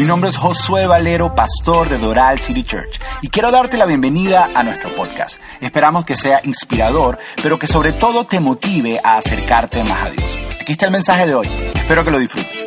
[0.00, 4.48] Mi nombre es Josué Valero, pastor de Doral City Church, y quiero darte la bienvenida
[4.54, 5.36] a nuestro podcast.
[5.60, 10.38] Esperamos que sea inspirador, pero que sobre todo te motive a acercarte más a Dios.
[10.58, 11.46] Aquí está el mensaje de hoy.
[11.74, 12.64] Espero que lo disfrutes.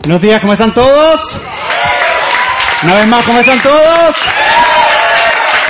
[0.00, 1.36] Buenos días, ¿cómo están todos?
[2.82, 4.16] Una vez más, ¿cómo están todos?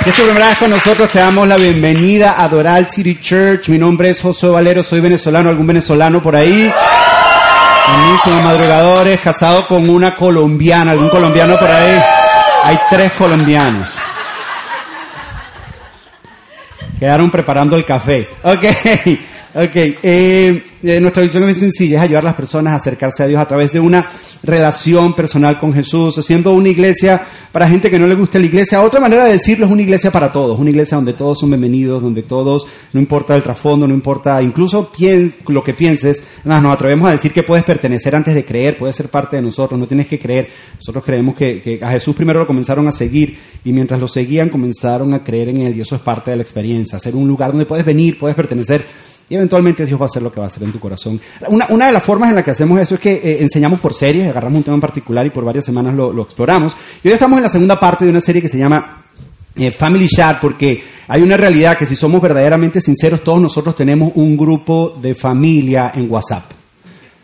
[0.03, 3.69] Si es tu primera vez con nosotros, te damos la bienvenida a Doral City Church.
[3.69, 6.73] Mi nombre es Josué Valero, soy venezolano, algún venezolano por ahí.
[7.87, 12.01] Buenísimo, madrugadores, casado con una colombiana, algún colombiano por ahí.
[12.63, 13.95] Hay tres colombianos.
[16.97, 18.29] Quedaron preparando el café.
[18.43, 18.63] Ok,
[19.53, 19.75] ok.
[19.75, 23.27] Eh, eh, nuestra visión es muy sencilla, es ayudar a las personas a acercarse a
[23.27, 24.05] Dios a través de una
[24.43, 27.21] relación personal con Jesús, haciendo una iglesia
[27.53, 28.81] para gente que no le gusta la iglesia.
[28.81, 32.01] Otra manera de decirlo es una iglesia para todos, una iglesia donde todos son bienvenidos,
[32.01, 34.91] donde todos, no importa el trasfondo, no importa incluso
[35.47, 38.97] lo que pienses, nada, nos atrevemos a decir que puedes pertenecer antes de creer, puedes
[38.97, 40.49] ser parte de nosotros, no tienes que creer.
[40.75, 44.49] Nosotros creemos que, que a Jesús primero lo comenzaron a seguir y mientras lo seguían
[44.49, 47.51] comenzaron a creer en Él y eso es parte de la experiencia, ser un lugar
[47.51, 48.83] donde puedes venir, puedes pertenecer
[49.29, 51.19] y eventualmente Dios va a hacer lo que va a hacer en tu corazón.
[51.47, 53.93] Una, una de las formas en la que hacemos eso es que eh, enseñamos por
[53.93, 56.75] series, agarramos un tema en particular y por varias semanas lo, lo, exploramos.
[57.03, 59.03] Y hoy estamos en la segunda parte de una serie que se llama
[59.55, 64.11] eh, Family Chat, porque hay una realidad que si somos verdaderamente sinceros, todos nosotros tenemos
[64.15, 66.43] un grupo de familia en WhatsApp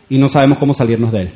[0.08, 1.30] y no sabemos cómo salirnos de él.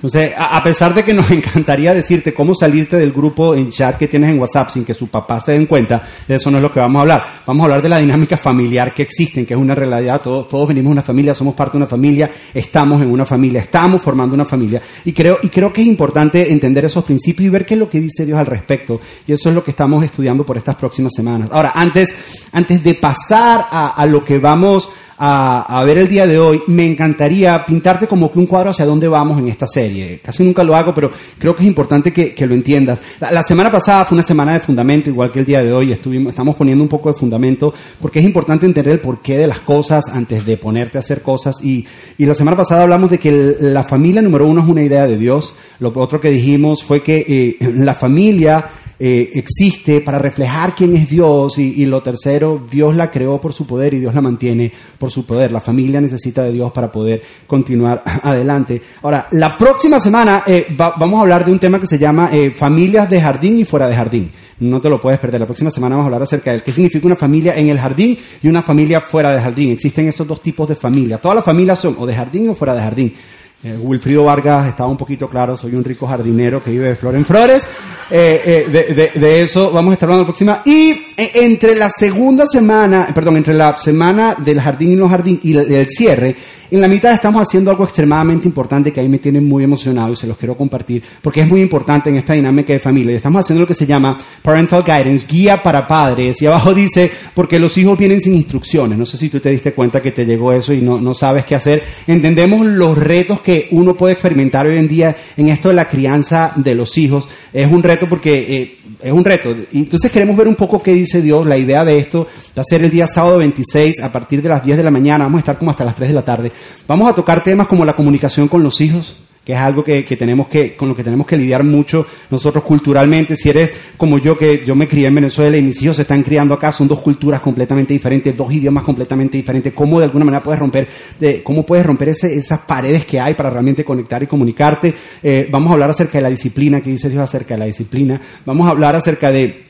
[0.00, 4.08] Entonces, a pesar de que nos encantaría decirte cómo salirte del grupo en chat que
[4.08, 6.72] tienes en WhatsApp sin que su papá se den cuenta, de eso no es lo
[6.72, 7.24] que vamos a hablar.
[7.46, 10.22] Vamos a hablar de la dinámica familiar que existe, que es una realidad.
[10.22, 13.60] Todos, todos venimos de una familia, somos parte de una familia, estamos en una familia,
[13.60, 14.80] estamos formando una familia.
[15.04, 17.90] Y creo, y creo que es importante entender esos principios y ver qué es lo
[17.90, 18.98] que dice Dios al respecto.
[19.26, 21.50] Y eso es lo que estamos estudiando por estas próximas semanas.
[21.52, 22.14] Ahora, antes,
[22.52, 24.88] antes de pasar a, a lo que vamos
[25.22, 29.06] a, ver el día de hoy, me encantaría pintarte como que un cuadro hacia dónde
[29.06, 30.18] vamos en esta serie.
[30.24, 33.00] Casi nunca lo hago, pero creo que es importante que, lo entiendas.
[33.20, 35.92] La, semana pasada fue una semana de fundamento, igual que el día de hoy.
[35.92, 39.60] Estuvimos, estamos poniendo un poco de fundamento porque es importante entender el porqué de las
[39.60, 41.62] cosas antes de ponerte a hacer cosas.
[41.62, 41.86] Y,
[42.18, 45.56] la semana pasada hablamos de que la familia número uno es una idea de Dios.
[45.80, 48.70] Lo otro que dijimos fue que eh, la familia
[49.02, 53.66] eh, existe para reflejar quién es Dios y, lo tercero, Dios la creó por su
[53.66, 55.52] poder y Dios la mantiene por su poder.
[55.52, 58.82] La familia necesita de Dios para poder continuar adelante.
[59.00, 62.50] Ahora, la próxima semana eh, vamos a hablar de un tema que se llama eh,
[62.50, 64.30] familias de jardín y fuera de jardín.
[64.58, 65.40] No te lo puedes perder.
[65.40, 68.18] La próxima semana vamos a hablar acerca de qué significa una familia en el jardín
[68.42, 69.70] y una familia fuera del jardín.
[69.70, 71.16] Existen estos dos tipos de familia.
[71.16, 73.14] Todas las familias son o de jardín o fuera de jardín.
[73.62, 77.14] Eh, Wilfrido Vargas estaba un poquito claro, soy un rico jardinero que vive de flor
[77.14, 77.68] en flores.
[78.10, 80.62] Eh, eh, de, eso vamos a estar hablando la próxima.
[80.64, 85.54] Y entre la segunda semana, perdón, entre la semana del jardín y no jardín y
[85.56, 86.34] el cierre,
[86.70, 90.16] en la mitad estamos haciendo algo extremadamente importante que ahí me tiene muy emocionado y
[90.16, 93.16] se los quiero compartir porque es muy importante en esta dinámica de familia.
[93.16, 96.40] Estamos haciendo lo que se llama Parental Guidance, guía para padres.
[96.42, 98.98] Y abajo dice, porque los hijos vienen sin instrucciones.
[98.98, 101.44] No sé si tú te diste cuenta que te llegó eso y no, no sabes
[101.44, 101.82] qué hacer.
[102.06, 106.52] Entendemos los retos que uno puede experimentar hoy en día en esto de la crianza
[106.56, 107.28] de los hijos.
[107.52, 108.56] Es un reto porque...
[108.56, 109.54] Eh, es un reto.
[109.72, 111.46] Entonces queremos ver un poco qué dice Dios.
[111.46, 112.26] La idea de esto
[112.56, 115.24] va a ser el día sábado 26 a partir de las 10 de la mañana.
[115.24, 116.52] Vamos a estar como hasta las 3 de la tarde.
[116.86, 120.48] Vamos a tocar temas como la comunicación con los hijos, que es algo que, tenemos
[120.48, 123.36] que, con lo que tenemos que lidiar mucho nosotros culturalmente.
[123.36, 126.22] Si eres como yo, que yo me crié en Venezuela y mis hijos se están
[126.22, 129.72] criando acá, son dos culturas completamente diferentes, dos idiomas completamente diferentes.
[129.72, 130.86] ¿Cómo de alguna manera puedes romper,
[131.18, 134.94] de, cómo puedes romper esas paredes que hay para realmente conectar y comunicarte?
[135.22, 138.20] Eh, vamos a hablar acerca de la disciplina, que dice Dios acerca de la disciplina.
[138.44, 139.69] Vamos a hablar acerca de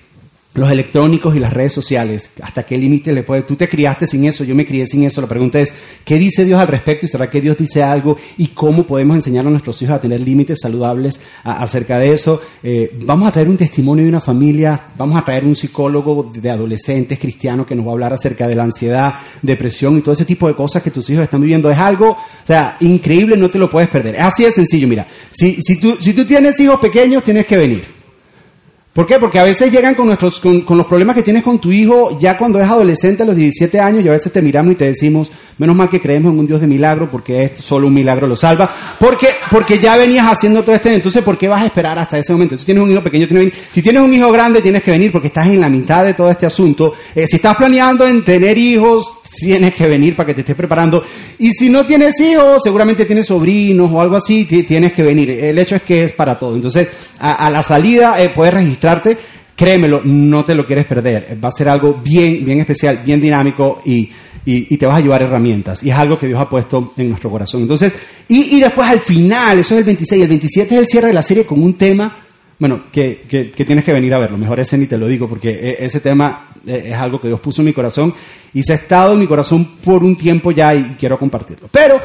[0.52, 3.42] los electrónicos y las redes sociales, ¿hasta qué límite le puede?
[3.42, 5.20] Tú te criaste sin eso, yo me crié sin eso.
[5.20, 5.72] La pregunta es,
[6.04, 7.06] ¿qué dice Dios al respecto?
[7.06, 8.16] ¿Y será que Dios dice algo?
[8.36, 12.42] ¿Y cómo podemos enseñar a nuestros hijos a tener límites saludables acerca de eso?
[12.64, 16.50] Eh, vamos a traer un testimonio de una familia, vamos a traer un psicólogo de
[16.50, 20.24] adolescentes cristianos que nos va a hablar acerca de la ansiedad, depresión y todo ese
[20.24, 21.70] tipo de cosas que tus hijos están viviendo.
[21.70, 24.16] Es algo, o sea, increíble, no te lo puedes perder.
[24.16, 25.06] Es así de sencillo, mira.
[25.30, 27.99] Si, si, tú, si tú tienes hijos pequeños, tienes que venir.
[29.00, 29.18] ¿Por qué?
[29.18, 32.36] Porque a veces llegan con, nuestros, con, los problemas que tienes con tu hijo ya
[32.36, 35.30] cuando es adolescente a los 17 años y a veces te miramos y te decimos,
[35.56, 38.36] menos mal que creemos en un Dios de milagro porque esto, solo un milagro lo
[38.36, 38.70] salva.
[38.98, 42.34] Porque, porque ya venías haciendo todo esto, entonces ¿por qué vas a esperar hasta ese
[42.34, 42.58] momento?
[42.58, 43.68] Si tienes un hijo pequeño, tienes que venir.
[43.72, 46.28] Si tienes un hijo grande, tienes que venir porque estás en la mitad de todo
[46.28, 46.92] este asunto.
[47.14, 51.04] Eh, si estás planeando en tener hijos, tienes que venir para que te estés preparando.
[51.38, 55.30] Y si no tienes hijos, seguramente tienes sobrinos o algo así, tienes que venir.
[55.30, 56.56] El hecho es que es para todo.
[56.56, 56.88] Entonces,
[57.18, 59.16] a, la salida eh, puedes registrarte.
[59.54, 61.36] Créemelo, no te lo quieres perder.
[61.42, 64.10] Va a ser algo bien, bien especial, bien dinámico y
[64.44, 65.82] y, te vas a llevar herramientas.
[65.82, 67.62] Y es algo que Dios ha puesto en nuestro corazón.
[67.62, 67.94] Entonces,
[68.28, 71.12] y, y después al final, eso es el 26, el 27 es el cierre de
[71.12, 72.16] la serie con un tema,
[72.58, 74.38] bueno, que, que, que tienes que venir a verlo.
[74.38, 77.62] Mejor ese ni te lo digo, porque e, ese tema es algo que Dios puso
[77.62, 78.14] en mi corazón
[78.52, 81.68] y se ha estado en mi corazón por un tiempo ya y quiero compartirlo.
[81.70, 82.00] Pero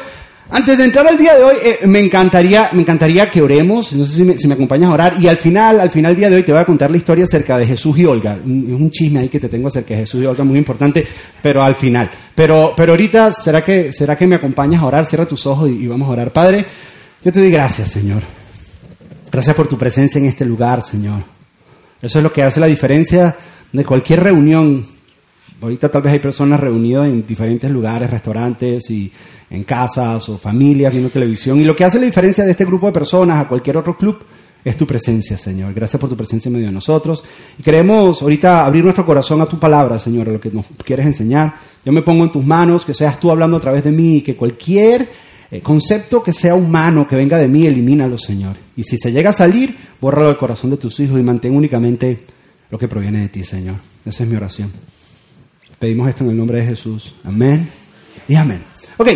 [0.50, 4.04] antes de entrar al día de hoy, eh, me, encantaría, me encantaría que oremos, no
[4.06, 6.30] sé si me, si me, acompañas a orar, y al final, al final del día
[6.30, 8.34] de hoy te voy a contar la historia acerca de Jesús y Olga.
[8.34, 11.04] Es un chisme ahí que te tengo acerca de Jesús y Olga muy importante,
[11.42, 12.08] pero al final.
[12.34, 15.04] Pero, pero ahorita, ¿será que, ¿será que me acompañas a orar?
[15.04, 16.30] Cierra tus ojos y, y vamos a orar.
[16.30, 16.64] Padre,
[17.24, 18.22] yo te doy gracias, Señor.
[19.32, 21.22] Gracias por tu presencia en este lugar, Señor.
[22.00, 23.34] Eso es lo que hace la diferencia
[23.76, 24.84] de cualquier reunión.
[25.60, 29.10] Ahorita tal vez hay personas reunidas en diferentes lugares, restaurantes y
[29.50, 31.60] en casas o familias viendo televisión.
[31.60, 34.18] Y lo que hace la diferencia de este grupo de personas a cualquier otro club
[34.64, 35.72] es tu presencia, Señor.
[35.72, 37.22] Gracias por tu presencia en medio de nosotros.
[37.58, 41.06] Y queremos ahorita abrir nuestro corazón a tu palabra, Señor, a lo que nos quieres
[41.06, 41.54] enseñar.
[41.84, 44.20] Yo me pongo en tus manos, que seas tú hablando a través de mí y
[44.22, 45.08] que cualquier
[45.50, 48.56] eh, concepto que sea humano, que venga de mí, elimínalo, Señor.
[48.76, 52.24] Y si se llega a salir, bórralo del corazón de tus hijos y mantén únicamente
[52.70, 53.76] lo que proviene de ti, Señor.
[54.04, 54.72] Esa es mi oración.
[55.78, 57.16] Pedimos esto en el nombre de Jesús.
[57.24, 57.70] Amén
[58.28, 58.62] y amén.
[58.98, 59.10] Ok,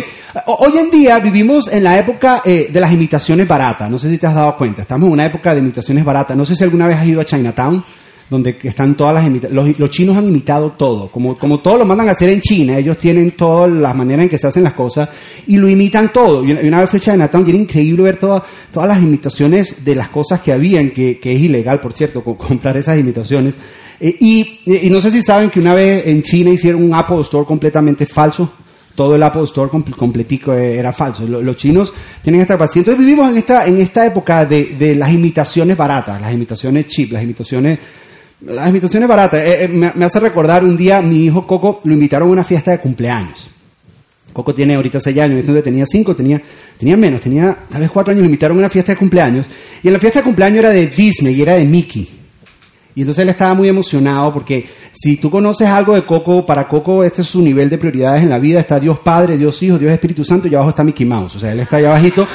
[0.45, 3.89] hoy en día vivimos en la época eh, de las imitaciones baratas.
[3.89, 4.83] No sé si te has dado cuenta.
[4.83, 6.37] Estamos en una época de imitaciones baratas.
[6.37, 7.83] No sé si alguna vez has ido a Chinatown,
[8.31, 9.77] donde están todas las imitaciones.
[9.77, 11.09] Los, chinos han imitado todo.
[11.11, 14.29] Como, como todo lo mandan a hacer en China, ellos tienen todas las maneras en
[14.29, 15.09] que se hacen las cosas
[15.47, 16.41] y lo imitan todo.
[16.45, 18.41] Y una, vez fui a Chinatown y era increíble ver todas
[18.71, 22.77] todas las imitaciones de las cosas que habían, que, que es ilegal, por cierto, comprar
[22.77, 23.55] esas imitaciones.
[23.99, 27.19] Eh, y, y no sé si saben que una vez en China hicieron un Apple
[27.19, 28.49] Store completamente falso
[28.95, 31.25] todo el Apple Store completico e-, era falso.
[31.27, 31.93] Los chinos
[32.23, 32.87] tienen esta capacidad.
[32.87, 37.11] Entonces vivimos en esta, en esta época de, de las imitaciones baratas, las imitaciones cheap,
[37.11, 37.79] las imitaciones,
[38.41, 39.41] las imitaciones baratas.
[39.41, 42.71] Eh, eh, me, hace recordar un día mi hijo Coco lo invitaron a una fiesta
[42.71, 43.47] de cumpleaños.
[44.33, 46.41] Coco tiene ahorita seis años, entonces tenía cinco, tenía,
[46.79, 49.45] tenía menos, tenía tal vez cuatro años, lo invitaron a una fiesta de cumpleaños.
[49.83, 52.09] Y en la fiesta de cumpleaños era de Disney y era de Mickey.
[52.95, 57.03] Y entonces él estaba muy emocionado porque si tú conoces algo de Coco, para Coco
[57.03, 59.91] este es su nivel de prioridades en la vida, está Dios Padre, Dios Hijo, Dios
[59.91, 62.27] Espíritu Santo y abajo está Mickey Mouse, o sea, él está allá abajito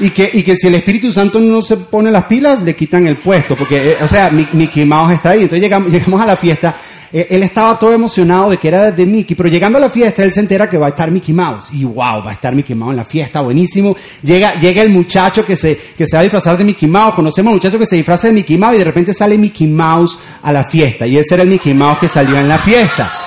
[0.00, 3.06] y que, y que si el Espíritu Santo no se pone las pilas, le quitan
[3.06, 6.36] el puesto, porque, eh, o sea, Mickey Mouse está ahí, entonces llegamos, llegamos a la
[6.36, 6.74] fiesta
[7.14, 10.22] eh, él estaba todo emocionado de que era de Mickey, pero llegando a la fiesta
[10.22, 11.68] él se entera que va a estar Mickey Mouse.
[11.72, 13.94] Y wow, va a estar Mickey Mouse en la fiesta, buenísimo.
[14.22, 17.50] Llega, llega el muchacho que se, que se va a disfrazar de Mickey Mouse, conocemos
[17.50, 20.52] al muchacho que se disfraza de Mickey Mouse y de repente sale Mickey Mouse a
[20.52, 21.06] la fiesta.
[21.06, 23.21] Y ese era el Mickey Mouse que salió en la fiesta.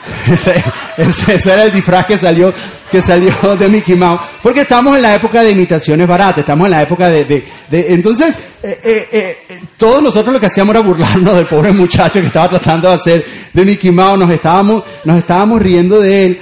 [0.96, 2.52] Ese, era el disfraz que salió,
[2.90, 4.20] que salió de Mickey Mouse.
[4.42, 7.44] Porque estamos en la época de imitaciones baratas, estamos en la época de...
[7.70, 12.26] entonces, eh, eh, eh, todos nosotros lo que hacíamos era burlarnos del pobre muchacho que
[12.26, 16.40] estaba tratando de hacer de Mickey Mouse, nos estábamos, nos estábamos riendo de él.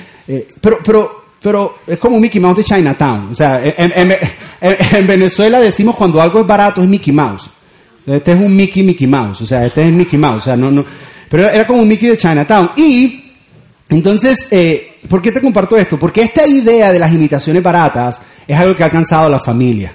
[0.61, 3.29] pero, pero, pero es como Mickey Mouse de Chinatown.
[3.33, 7.51] O sea, en, Venezuela decimos cuando algo es barato es Mickey Mouse.
[8.07, 9.43] Este es un Mickey Mickey Mouse.
[9.43, 10.39] O sea, este es Mickey Mouse.
[10.39, 10.85] O sea, no, no.
[11.29, 12.71] Pero era como un Mickey de Chinatown.
[12.77, 13.18] Y
[13.89, 15.99] entonces, eh, ¿por qué te comparto esto?
[15.99, 19.93] Porque esta idea de las imitaciones baratas es algo que ha alcanzado a la familia.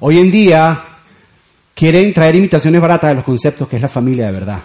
[0.00, 0.78] Hoy en día
[1.74, 4.58] quieren traer imitaciones baratas de los conceptos que es la familia de verdad.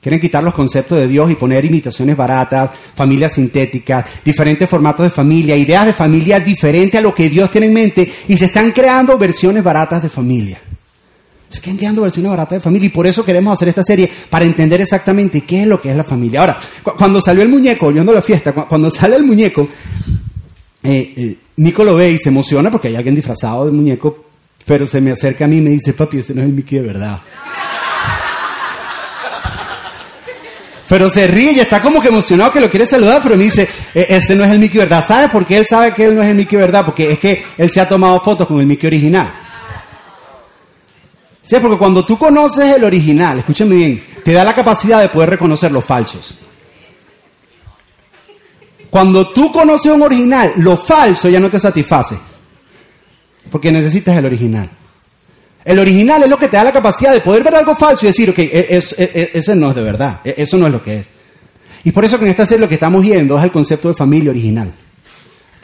[0.00, 5.10] Quieren quitar los conceptos de Dios y poner imitaciones baratas, familias sintéticas, diferentes formatos de
[5.10, 8.70] familia, ideas de familia diferentes a lo que Dios tiene en mente y se están
[8.72, 10.60] creando versiones baratas de familia.
[11.54, 14.44] Se quedan creando versiones baratas de familia y por eso queremos hacer esta serie, para
[14.44, 16.40] entender exactamente qué es lo que es la familia.
[16.40, 16.58] Ahora,
[16.98, 19.68] cuando salió el muñeco, viendo la fiesta, cuando sale el muñeco,
[20.82, 24.24] eh, eh, Nico lo ve y se emociona porque hay alguien disfrazado de muñeco,
[24.66, 26.78] pero se me acerca a mí y me dice, papi, ese no es el Mickey
[26.78, 27.20] de verdad.
[30.88, 33.68] Pero se ríe y está como que emocionado que lo quiere saludar, pero me dice,
[33.94, 35.04] e, ese no es el Mickey verdad.
[35.04, 36.84] ¿Sabe por qué él sabe que él no es el Mickey verdad?
[36.84, 39.43] Porque es que él se ha tomado fotos con el Mickey original.
[41.44, 45.30] Sí, porque cuando tú conoces el original, escúchame bien, te da la capacidad de poder
[45.30, 46.38] reconocer los falsos.
[48.88, 52.16] Cuando tú conoces un original, lo falso ya no te satisface.
[53.50, 54.70] Porque necesitas el original.
[55.64, 58.08] El original es lo que te da la capacidad de poder ver algo falso y
[58.08, 60.98] decir, ok, e, e, e, ese no es de verdad, eso no es lo que
[60.98, 61.06] es.
[61.84, 63.94] Y por eso que en esta serie lo que estamos viendo es el concepto de
[63.94, 64.72] familia original.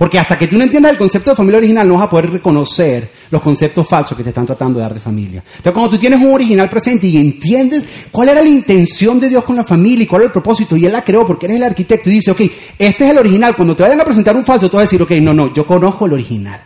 [0.00, 2.30] Porque hasta que tú no entiendas el concepto de familia original, no vas a poder
[2.30, 5.44] reconocer los conceptos falsos que te están tratando de dar de familia.
[5.46, 9.44] Entonces, cuando tú tienes un original presente y entiendes cuál era la intención de Dios
[9.44, 11.64] con la familia y cuál era el propósito, y Él la creó porque eres el
[11.64, 12.40] arquitecto y dice, ok,
[12.78, 13.54] este es el original.
[13.54, 15.66] Cuando te vayan a presentar un falso, tú vas a decir, ok, no, no, yo
[15.66, 16.62] conozco el original.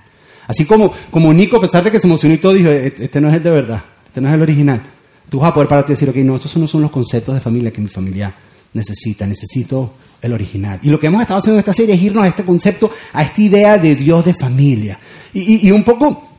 [0.46, 3.20] Así como, como Nico, a pesar de que se emocionó y todo, dijo, e-, este
[3.20, 4.80] no es el de verdad, este no es el original.
[5.28, 7.40] Tú vas a poder pararte y decir, ok, no, estos no son los conceptos de
[7.40, 8.32] familia que mi familia
[8.74, 9.26] necesita.
[9.26, 10.80] Necesito el original.
[10.82, 13.22] Y lo que hemos estado haciendo en esta serie es irnos a este concepto, a
[13.22, 14.98] esta idea de Dios de familia.
[15.34, 16.30] Y, un poco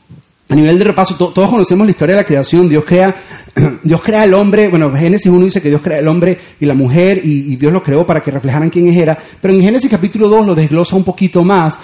[0.48, 2.68] a nivel de repaso, todos conocemos la historia de la creación.
[2.68, 3.16] Dios crea,
[3.84, 4.70] Dios crea al hombre.
[4.70, 7.72] Bueno, Génesis 1 dice que Dios crea al hombre y la mujer y, y Dios
[7.72, 9.18] los creó para que reflejaran quién era.
[9.42, 11.78] Pero en Génesis capítulo 2 lo desglosa un poquito más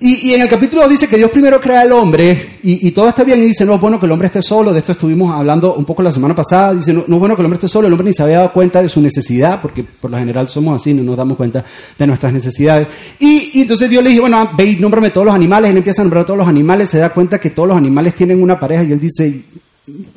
[0.00, 3.40] y, en el capítulo dice que Dios primero crea al hombre y, todo está bien
[3.40, 5.84] y dice, no es bueno que el hombre esté solo, de esto estuvimos hablando un
[5.84, 8.08] poco la semana pasada, dice, no, es bueno que el hombre esté solo, el hombre
[8.08, 11.02] ni se había dado cuenta de su necesidad, porque por lo general somos así, no
[11.02, 11.64] nos damos cuenta
[11.98, 12.88] de nuestras necesidades.
[13.20, 16.04] Y, entonces Dios le dice, bueno, ve y nómbrame todos los animales, él empieza a
[16.04, 18.82] nombrar a todos los animales, se da cuenta que todos los animales tienen una pareja
[18.82, 19.42] y él dice,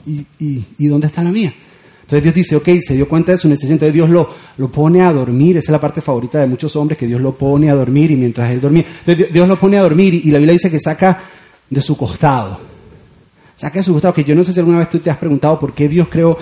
[0.05, 1.53] y dónde está la mía?
[2.07, 5.01] Entonces Dios dice, ok, se dio cuenta de su necesidad, entonces Dios lo, lo pone
[5.01, 7.75] a dormir, esa es la parte favorita de muchos hombres, que Dios lo pone a
[7.75, 10.71] dormir y mientras él dormía, entonces Dios lo pone a dormir y, la Biblia dice
[10.71, 11.21] que saca
[11.69, 12.61] de su costado,
[13.57, 15.59] saca de su costado, que yo no sé si alguna vez tú te has preguntado
[15.59, 16.37] por qué Dios creó,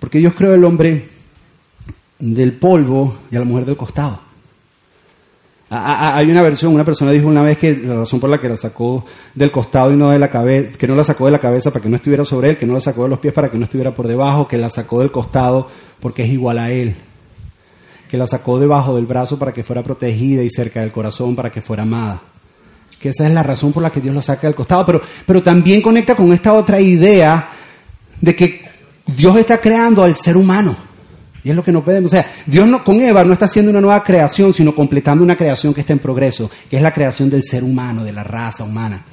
[0.00, 1.06] por qué Dios creó el hombre
[2.18, 4.31] del polvo y a la mujer del costado.
[5.74, 8.58] Hay una versión, una persona dijo una vez que la razón por la que la
[8.58, 11.70] sacó del costado y no de la cabeza, que no la sacó de la cabeza
[11.70, 13.56] para que no estuviera sobre él, que no la sacó de los pies para que
[13.56, 16.94] no estuviera por debajo, que la sacó del costado porque es igual a él,
[18.10, 21.50] que la sacó debajo del brazo para que fuera protegida y cerca del corazón para
[21.50, 22.20] que fuera amada.
[23.00, 25.42] Que esa es la razón por la que Dios lo saca del costado, pero, pero
[25.42, 27.48] también conecta con esta otra idea
[28.20, 28.62] de que
[29.06, 30.76] Dios está creando al ser humano.
[31.44, 32.12] Y es lo que no podemos.
[32.12, 35.36] O sea, Dios no, con Eva no está haciendo una nueva creación, sino completando una
[35.36, 38.64] creación que está en progreso, que es la creación del ser humano, de la raza
[38.64, 39.04] humana.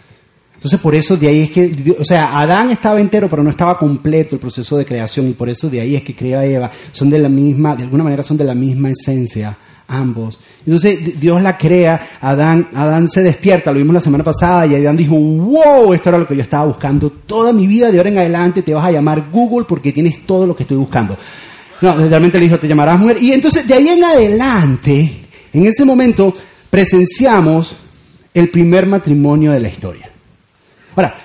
[0.59, 3.79] Entonces, por eso de ahí es que, o sea, Adán estaba entero, pero no estaba
[3.79, 6.69] completo el proceso de creación, y por eso de ahí es que crea Eva.
[6.91, 9.55] Son de la misma, de alguna manera son de la misma esencia,
[9.87, 10.37] ambos.
[10.65, 14.97] Entonces, Dios la crea, Adán, Adán se despierta, lo vimos la semana pasada, y Adán
[14.97, 18.17] dijo, wow, esto era lo que yo estaba buscando toda mi vida, de ahora en
[18.17, 21.17] adelante te vas a llamar Google porque tienes todo lo que estoy buscando.
[21.81, 23.21] No, realmente le dijo, te llamarás mujer.
[23.21, 25.11] Y entonces de ahí en adelante,
[25.53, 26.35] en ese momento,
[26.69, 27.77] presenciamos
[28.33, 30.09] el primer matrimonio de la historia.
[30.95, 31.15] Ahora,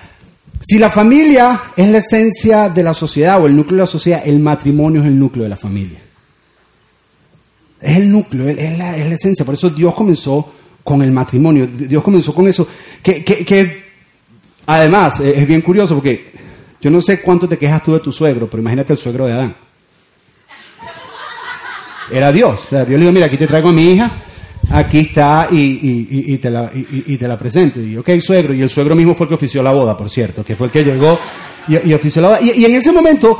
[0.61, 4.21] si la familia es la esencia de la sociedad o el núcleo de la sociedad,
[4.25, 5.99] el matrimonio es el núcleo de la familia.
[7.81, 9.45] Es el núcleo, es la, esencia.
[9.45, 11.67] Por eso Dios comenzó con el matrimonio.
[11.67, 12.67] Dios comenzó con eso.
[13.03, 13.83] Que, que
[14.65, 16.31] además es bien curioso porque
[16.81, 19.33] yo no sé cuánto te quejas tú de tu suegro, pero imagínate el suegro de
[19.33, 19.64] Adán
[22.11, 22.67] era Dios.
[22.69, 24.11] Dios le dijo, mira, aquí te traigo a mi hija,
[24.69, 27.79] aquí está y, te, la, y, te la presento.
[27.79, 28.53] Y suegro.
[28.53, 30.71] Y el suegro mismo fue el que ofició la boda, por cierto, que fue el
[30.71, 31.17] que llegó
[31.67, 32.41] y, ofició la boda.
[32.41, 33.37] Y, en ese momento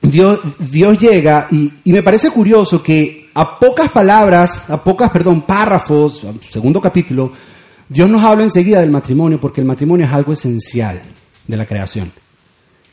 [0.00, 6.22] Dios, Dios llega y, me parece curioso que a pocas palabras, a pocas, perdón, párrafos,
[6.50, 7.32] segundo capítulo,
[7.88, 11.00] Dios nos habla enseguida del matrimonio porque el matrimonio es algo esencial
[11.46, 12.10] de la creación.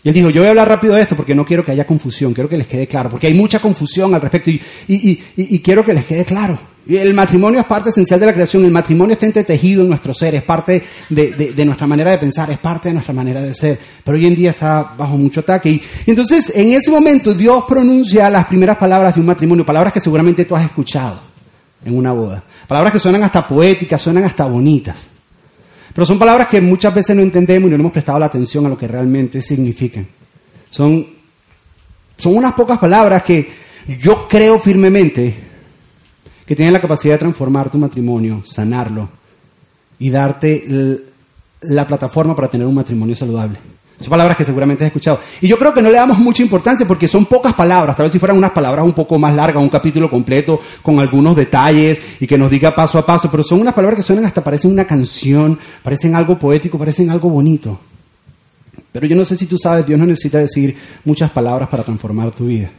[0.03, 1.85] Y él dijo, yo voy a hablar rápido de esto porque no quiero que haya
[1.85, 5.93] confusión, quiero que les quede claro, porque hay mucha confusión al respecto y, quiero que
[5.93, 6.57] les quede claro.
[6.87, 10.33] El matrimonio es parte esencial de la creación, el matrimonio está entretejido en nuestro ser,
[10.33, 14.17] es parte de, nuestra manera de pensar, es parte de nuestra manera de ser, pero
[14.17, 15.69] hoy en día está bajo mucho ataque.
[15.69, 19.99] Y, entonces, en ese momento, Dios pronuncia las primeras palabras de un matrimonio, palabras que
[19.99, 21.21] seguramente tú has escuchado
[21.85, 25.10] en una boda, palabras que suenan hasta poéticas, suenan hasta bonitas.
[25.93, 28.69] Pero son palabras que muchas veces no entendemos y no hemos prestado la atención a
[28.69, 30.07] lo que realmente significan.
[30.69, 31.05] Son,
[32.17, 33.49] son unas pocas palabras que
[33.99, 35.35] yo creo firmemente
[36.45, 39.09] que tienen la capacidad de transformar tu matrimonio, sanarlo
[39.99, 41.01] y darte
[41.61, 43.57] la plataforma para tener un matrimonio saludable.
[44.01, 45.19] Son palabras que seguramente has escuchado.
[45.41, 47.95] Y yo creo que no le damos mucha importancia porque son pocas palabras.
[47.95, 51.35] Tal vez si fueran unas palabras un poco más largas, un capítulo completo con algunos
[51.35, 53.29] detalles y que nos diga paso a paso.
[53.29, 57.29] Pero son unas palabras que suenan hasta parecen una canción, parecen algo poético, parecen algo
[57.29, 57.79] bonito.
[58.91, 62.31] Pero yo no sé si tú sabes, Dios no necesita decir muchas palabras para transformar
[62.31, 62.69] tu vida.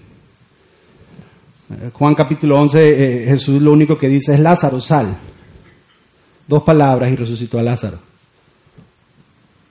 [1.71, 5.17] Eh, Juan capítulo 11, eh, Jesús lo único que dice es Lázaro, sal.
[6.47, 8.12] Dos palabras y resucitó a Lázaro.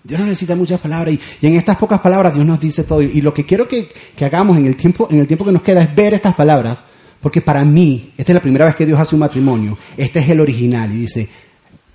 [0.04, 3.02] Dios no necesita muchas palabras y, en estas pocas palabras Dios nos dice todo.
[3.02, 3.88] Y, lo que quiero que,
[4.22, 6.80] hagamos en el, tiempo, en el tiempo que nos queda es ver estas palabras,
[7.20, 10.30] porque para mí, esta es la primera vez que Dios hace un matrimonio, este es
[10.30, 11.30] el original y dice,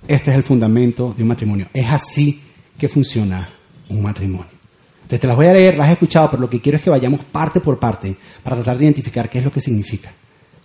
[0.07, 1.67] este es el fundamento de un matrimonio.
[1.73, 2.41] Es así
[2.77, 3.49] que funciona
[3.89, 4.57] un matrimonio.
[4.95, 6.89] Entonces te las voy a leer, las he escuchado, pero lo que quiero es que
[6.89, 10.11] vayamos parte por parte para tratar de identificar qué es lo que significa.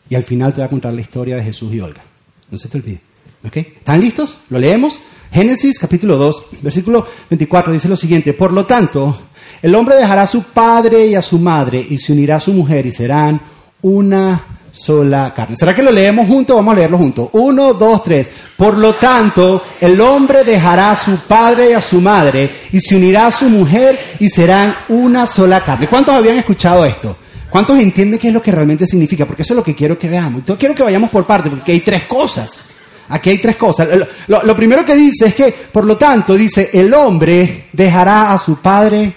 [0.08, 2.02] Y al final te voy a contar la historia de Jesús y Olga.
[2.50, 3.00] No se te olvide.
[3.42, 4.38] ¿Están listos?
[4.50, 4.98] ¿Lo leemos?
[5.32, 9.18] Génesis capítulo 2, versículo 24 dice lo siguiente, por lo tanto,
[9.62, 12.52] el hombre dejará a su padre y a su madre y se unirá a su
[12.52, 13.40] mujer y serán
[13.80, 15.56] una sola carne.
[15.56, 16.54] ¿Será que lo leemos juntos?
[16.54, 17.30] Vamos a leerlo juntos.
[17.32, 18.28] Uno, dos, tres.
[18.58, 22.96] Por lo tanto, el hombre dejará a su padre y a su madre y se
[22.96, 25.88] unirá a su mujer y serán una sola carne.
[25.88, 27.16] ¿Cuántos habían escuchado esto?
[27.48, 29.24] ¿Cuántos entienden qué es lo que realmente significa?
[29.24, 30.42] Porque eso es lo que quiero que veamos.
[30.46, 32.71] Yo quiero que vayamos por parte, porque hay tres cosas.
[33.08, 33.88] Aquí hay tres cosas.
[34.28, 38.56] Lo, primero que dice es que, por lo tanto, dice, el hombre dejará a su
[38.56, 39.12] padre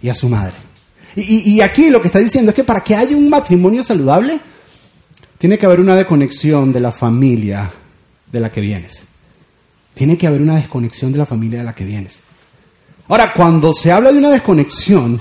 [0.00, 0.54] y a su madre.
[1.16, 4.38] Y, aquí lo que está diciendo es que para que haya un matrimonio saludable,
[5.38, 7.70] tiene que haber una desconexión de la familia
[8.30, 9.08] de la que vienes.
[9.94, 12.22] Tiene que haber una desconexión de la familia de la que vienes.
[13.08, 15.20] Ahora, cuando se habla de una desconexión,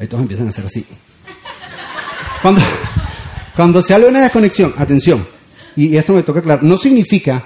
[0.00, 0.86] ahí todos empiezan a hacer así.
[3.54, 5.37] Cuando se habla de una desconexión, atención,
[5.86, 7.44] y esto me toca claro, no significa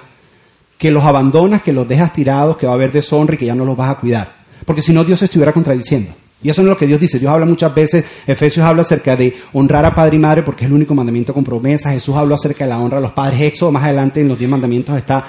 [0.77, 3.55] que los abandonas, que los dejas tirados, que va a haber deshonra y que ya
[3.55, 4.33] no los vas a cuidar.
[4.65, 6.11] Porque si no, Dios se estuviera contradiciendo.
[6.43, 7.19] Y eso no es lo que Dios dice.
[7.19, 10.69] Dios habla muchas veces, Efesios habla acerca de honrar a padre y madre porque es
[10.69, 11.91] el único mandamiento con promesa.
[11.91, 13.39] Jesús habló acerca de la honra a los padres.
[13.39, 15.23] Éxodo más adelante en los diez mandamientos está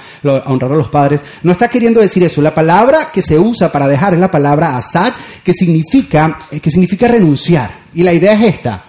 [0.46, 1.20] honrar a los padres.
[1.44, 2.42] No está queriendo decir eso.
[2.42, 5.12] La palabra que se usa para dejar es la palabra asad,
[5.44, 7.70] que significa, que significa renunciar.
[7.94, 8.82] Y la idea es esta.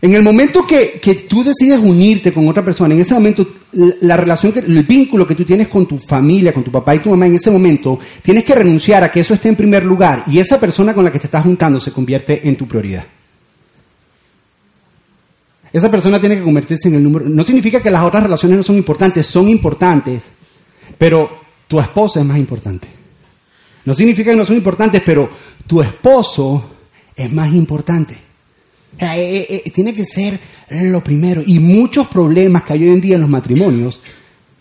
[0.00, 4.16] En el momento que, que, tú decides unirte con otra persona, en ese momento la
[4.16, 7.26] relación, el vínculo que tú tienes con tu familia, con tu papá y tu mamá,
[7.26, 10.60] en ese momento tienes que renunciar a que eso esté en primer lugar y esa
[10.60, 13.04] persona con la que te estás juntando se convierte en tu prioridad.
[15.72, 17.28] Esa persona tiene que convertirse en el número.
[17.28, 20.22] No significa que las otras relaciones no son importantes, son importantes,
[20.96, 21.28] pero
[21.66, 22.86] tu esposo es más importante.
[23.84, 25.28] No significa que no son importantes, pero
[25.66, 26.70] tu esposo
[27.16, 28.27] es más importante.
[28.98, 30.38] Eh, eh, eh, tiene que ser
[30.70, 31.42] lo primero.
[31.46, 34.00] Y muchos problemas que hay hoy en día en los matrimonios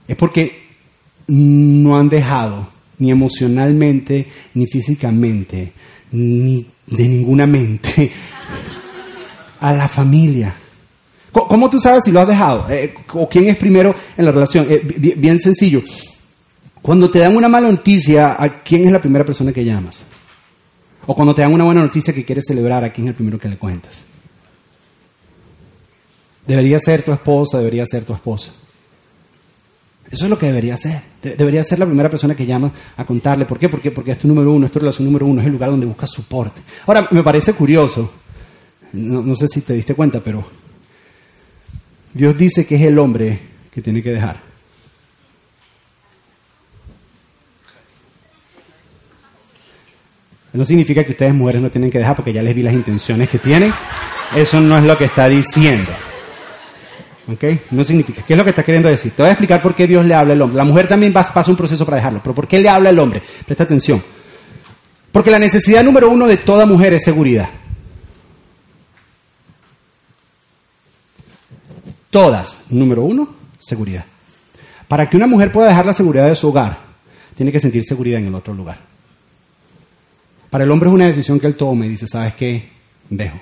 [0.08, 0.68] es porque
[1.28, 2.70] no han dejado
[3.00, 5.74] ni emocionalmente, ni físicamente,
[6.12, 8.12] ni de ninguna mente
[9.60, 10.56] a la familia.
[11.32, 12.66] ¿Cómo tú sabes si lo has dejado?
[13.14, 14.68] ¿O quién es primero en la relación?
[15.18, 15.84] bien sencillo.
[16.82, 20.04] Cuando te dan una mala noticia, ¿a quién es la primera persona que llamas?
[21.06, 23.40] O cuando te dan una buena noticia que quieres celebrar, ¿a quién es el primero
[23.40, 24.17] que le cuentas?
[26.48, 28.52] Debería ser tu esposa, debería ser tu esposa.
[30.10, 31.02] Eso es lo que debería ser.
[31.22, 33.46] debería ser la primera persona que llama a contarle.
[33.46, 33.68] ¿Por qué?
[33.68, 35.86] Porque, porque es tu número uno, es tu relación número uno, es el lugar donde
[35.86, 36.62] buscas soporte.
[36.86, 38.10] Ahora, me parece curioso,
[38.94, 40.46] no, no sé si te diste cuenta, pero
[42.14, 43.38] Dios dice que es el hombre
[43.74, 44.48] que tiene que dejar.
[50.54, 53.30] No significa que ustedes mujeres no tienen que dejar porque ya les vi las intenciones
[53.30, 53.74] que tienen.
[54.36, 55.92] Eso no es lo que está diciendo.
[57.28, 57.44] ¿Ok?
[57.72, 58.22] No significa.
[58.22, 59.12] ¿Qué es lo que está queriendo decir?
[59.12, 60.58] Te voy a explicar por qué Dios le habla al hombre.
[60.58, 63.22] La mujer también pasa un proceso para dejarlo, pero ¿por qué le habla al hombre?
[63.46, 64.02] Presta atención.
[65.12, 67.50] Porque la necesidad número uno de toda mujer es seguridad.
[72.10, 72.60] Todas.
[72.70, 74.06] Número uno, seguridad.
[74.88, 76.78] Para que una mujer pueda dejar la seguridad de su hogar,
[77.36, 78.78] tiene que sentir seguridad en el otro lugar.
[80.50, 82.70] Para el hombre es una decisión que él toma y dice, ¿sabes qué?
[83.10, 83.40] Dejo.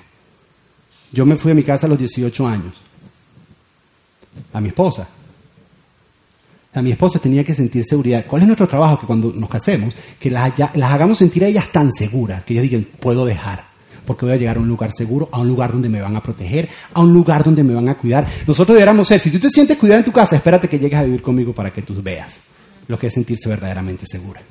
[1.12, 2.74] Yo me fui a mi casa a los 18 años
[4.52, 5.08] a mi esposa.
[6.74, 8.24] A mi esposa tenía que sentir seguridad.
[8.26, 9.00] ¿Cuál es nuestro trabajo?
[9.00, 12.86] Que cuando nos casemos, que las, hagamos sentir a ellas tan seguras, que ellas digan,
[13.00, 13.64] puedo dejar,
[14.04, 16.22] porque voy a llegar a un lugar seguro, a un lugar donde me van a
[16.22, 18.26] proteger, a un lugar donde me van a cuidar.
[18.46, 21.04] Nosotros deberíamos ser, si tú te sientes cuidado en tu casa, espérate que llegues a
[21.04, 22.40] vivir conmigo para que tú veas
[22.88, 24.42] lo que es sentirse verdaderamente segura.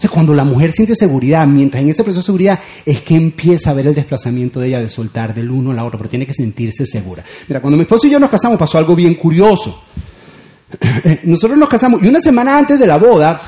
[0.00, 3.14] O sea, cuando la mujer siente seguridad, mientras en ese proceso de seguridad, es que
[3.14, 6.08] empieza a ver el desplazamiento de ella de soltar del uno a la otra, pero
[6.08, 7.22] tiene que sentirse segura.
[7.46, 9.78] Mira, cuando mi esposo y yo nos casamos pasó algo bien curioso.
[11.24, 13.42] Nosotros nos casamos y una semana antes de la boda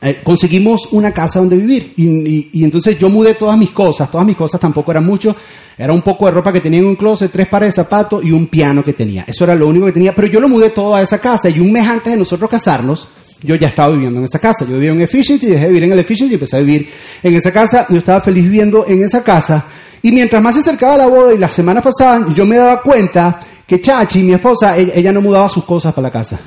[0.00, 1.92] eh, conseguimos una casa donde vivir.
[1.98, 4.10] Y, entonces yo mudé todas mis cosas.
[4.10, 5.36] Todas mis cosas tampoco eran mucho.
[5.76, 8.32] Era un poco de ropa que tenía en un closet, tres pares de zapatos y
[8.32, 9.24] un piano que tenía.
[9.28, 10.14] Eso era lo único que tenía.
[10.14, 11.50] Pero yo lo mudé todo a esa casa.
[11.50, 13.08] Y un mes antes de nosotros casarnos,
[13.42, 14.64] yo ya estaba viviendo en esa casa.
[14.64, 16.88] Yo vivía en Efficiency, dejé de vivir en el Efficiency y empecé a vivir
[17.22, 17.86] en esa casa.
[17.88, 19.64] Yo estaba feliz viviendo en esa casa.
[20.02, 23.40] Y mientras más se acercaba la boda y las semanas pasaban, yo me daba cuenta
[23.66, 26.38] que Chachi, mi esposa, ella, no mudaba sus cosas para la casa.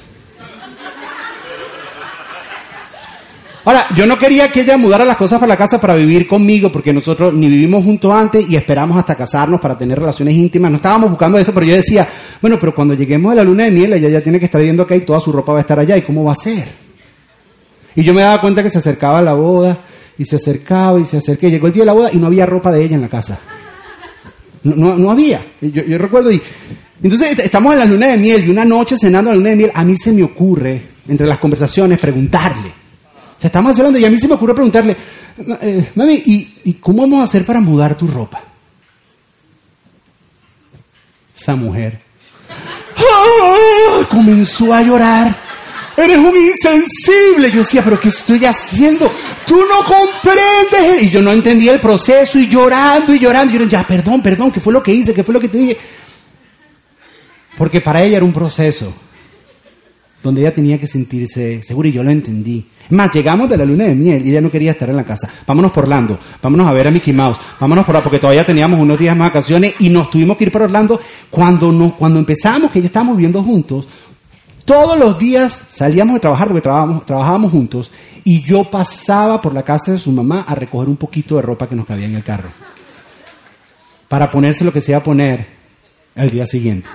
[3.65, 6.72] Ahora, yo no quería que ella mudara las cosas para la casa para vivir conmigo,
[6.72, 10.72] porque nosotros ni vivimos juntos antes y esperamos hasta casarnos para tener relaciones íntimas.
[10.72, 12.08] No estábamos buscando eso, pero yo decía,
[12.41, 14.84] bueno, pero cuando lleguemos a la luna de miel, ella ya tiene que estar viendo
[14.84, 15.98] acá y toda su ropa va a estar allá.
[15.98, 16.67] ¿Y cómo va a ser?
[17.95, 19.78] Y yo me daba cuenta que se acercaba a la boda,
[20.17, 21.52] y se acercaba, y se acercaba.
[21.52, 23.39] Llegó el día de la boda y no había ropa de ella en la casa.
[24.63, 25.41] No, no, había.
[25.62, 26.41] Yo, recuerdo, y
[27.04, 29.56] entonces estamos en la luna de miel, y una noche cenando en la luna de
[29.56, 32.78] miel, a mí se me ocurre, entre las conversaciones, preguntarle
[33.47, 34.95] estamos hablando y a mí se me ocurrió preguntarle,
[35.62, 38.41] eh, mami, ¿y, cómo vamos a hacer para mudar tu ropa?
[41.38, 42.02] Esa mujer
[42.97, 44.02] ¡ah!
[44.10, 45.34] comenzó a llorar.
[45.95, 47.49] eres un insensible.
[47.52, 49.10] Yo decía, pero ¿qué estoy haciendo?
[49.47, 51.04] Tú no comprendes.
[51.04, 53.56] Y yo no entendía el proceso y llorando y llorando.
[53.56, 55.13] Y yo, ya, perdón, perdón, ¿qué fue lo que hice?
[55.13, 55.78] ¿Qué fue lo que te dije?
[57.58, 58.93] Porque para ella era un proceso
[60.23, 62.65] donde ella tenía que sentirse segura y yo lo entendí.
[62.89, 65.29] Más, llegamos de la luna de miel y ella no quería estar en la casa.
[65.45, 68.97] Vámonos por Orlando, vámonos a ver a Mickey Mouse, vámonos por porque todavía teníamos unos
[68.97, 70.99] días más vacaciones y nos tuvimos que ir para Orlando.
[71.29, 73.88] Cuando, cuando empezamos, que ya estábamos viviendo juntos,
[74.65, 77.91] todos los días salíamos de trabajar porque trabajábamos, trabajábamos juntos
[78.23, 81.67] y yo pasaba por la casa de su mamá a recoger un poquito de ropa
[81.67, 82.49] que nos cabía en el carro
[84.08, 85.47] para ponerse lo que se iba a poner
[86.15, 86.88] el día siguiente.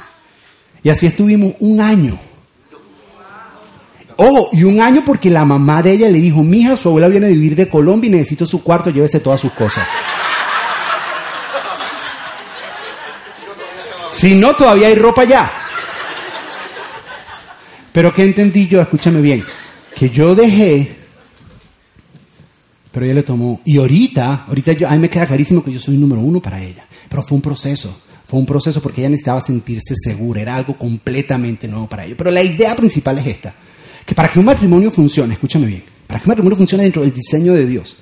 [0.82, 2.18] Y así estuvimos un año.
[4.16, 7.27] Oh, y un año porque la mamá de ella le dijo, mija, su abuela viene
[7.27, 9.87] a vivir de Colombia y necesito su cuarto, llévese todas sus cosas.
[14.11, 15.50] Si no, todavía hay ropa ya.
[17.92, 18.81] Pero ¿qué entendí yo?
[18.81, 19.42] Escúchame bien.
[19.96, 20.96] Que yo dejé,
[22.92, 23.61] pero ella le tomó.
[23.64, 26.62] Y ahorita, ahorita yo, a mí me queda clarísimo que yo soy número uno para
[26.62, 26.87] ella.
[27.09, 27.96] Pero fue un proceso.
[28.27, 30.40] Fue un proceso porque ella necesitaba sentirse segura.
[30.40, 32.14] Era algo completamente nuevo para ella.
[32.16, 33.55] Pero la idea principal es esta
[34.04, 37.12] que para que un matrimonio funcione, escúchame bien, para que un matrimonio funcione dentro del
[37.12, 37.96] diseño de Dios,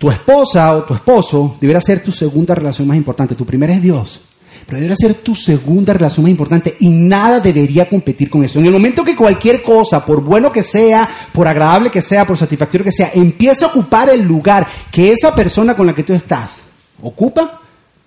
[0.00, 3.34] tu esposa o tu esposo deberá ser tu segunda relación más importante.
[3.34, 4.22] Tu primera es Dios,
[4.66, 8.58] pero deberá ser tu segunda relación más importante y nada debería competir con eso.
[8.58, 12.38] En el momento que cualquier cosa, por bueno que sea, por agradable que sea, por
[12.38, 16.14] satisfactorio que sea, empieza a ocupar el lugar que esa persona con la que tú
[16.14, 16.60] estás
[17.02, 17.60] ocupa,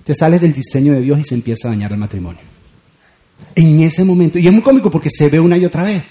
[0.04, 2.42] te sales del diseño de Dios y se empieza a dañar el matrimonio.
[3.56, 6.04] En ese momento, y es muy cómico porque se ve una y otra vez.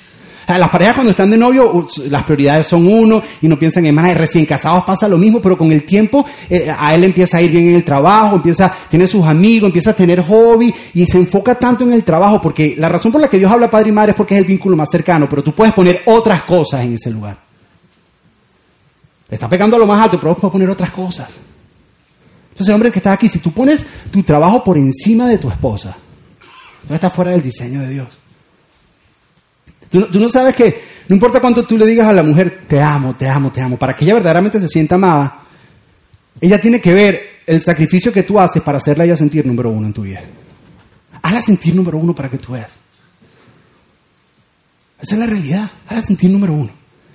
[0.47, 4.17] Las parejas cuando están de novio, las prioridades son uno y no piensan en más.
[4.17, 7.51] Recién casados pasa lo mismo, pero con el tiempo eh, a él empieza a ir
[7.51, 11.55] bien en el trabajo, empieza, tiene sus amigos, empieza a tener hobby y se enfoca
[11.55, 14.11] tanto en el trabajo porque la razón por la que Dios habla padre y madre
[14.11, 17.11] es porque es el vínculo más cercano, pero tú puedes poner otras cosas en ese
[17.11, 17.37] lugar.
[19.29, 21.29] Le está pegando a lo más alto, pero puedes poner otras cosas.
[22.51, 25.97] Entonces, hombre que está aquí, si tú pones tu trabajo por encima de tu esposa,
[26.87, 28.19] no estás fuera del diseño de Dios.
[29.93, 33.15] Tú, no sabes que no importa cuánto tú le digas a la mujer, te amo,
[33.15, 35.43] te amo, te amo, para que ella verdaderamente se sienta amada,
[36.41, 39.87] ella tiene que ver el sacrificio que tú haces para hacerla ella sentir número uno
[39.87, 40.23] en tu vida.
[41.21, 42.73] Hazla sentir número uno para que tú veas.
[44.99, 45.71] Esa es la realidad.
[45.89, 46.71] Hazla sentir número uno.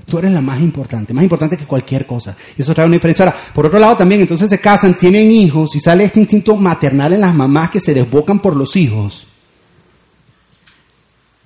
[0.05, 2.37] Tú eres la más importante, más importante que cualquier cosa.
[2.55, 3.25] Y eso trae una diferencia.
[3.25, 7.13] Ahora, por otro lado también, entonces se casan, tienen hijos y sale este instinto maternal
[7.13, 9.27] en las mamás que se desbocan por los hijos.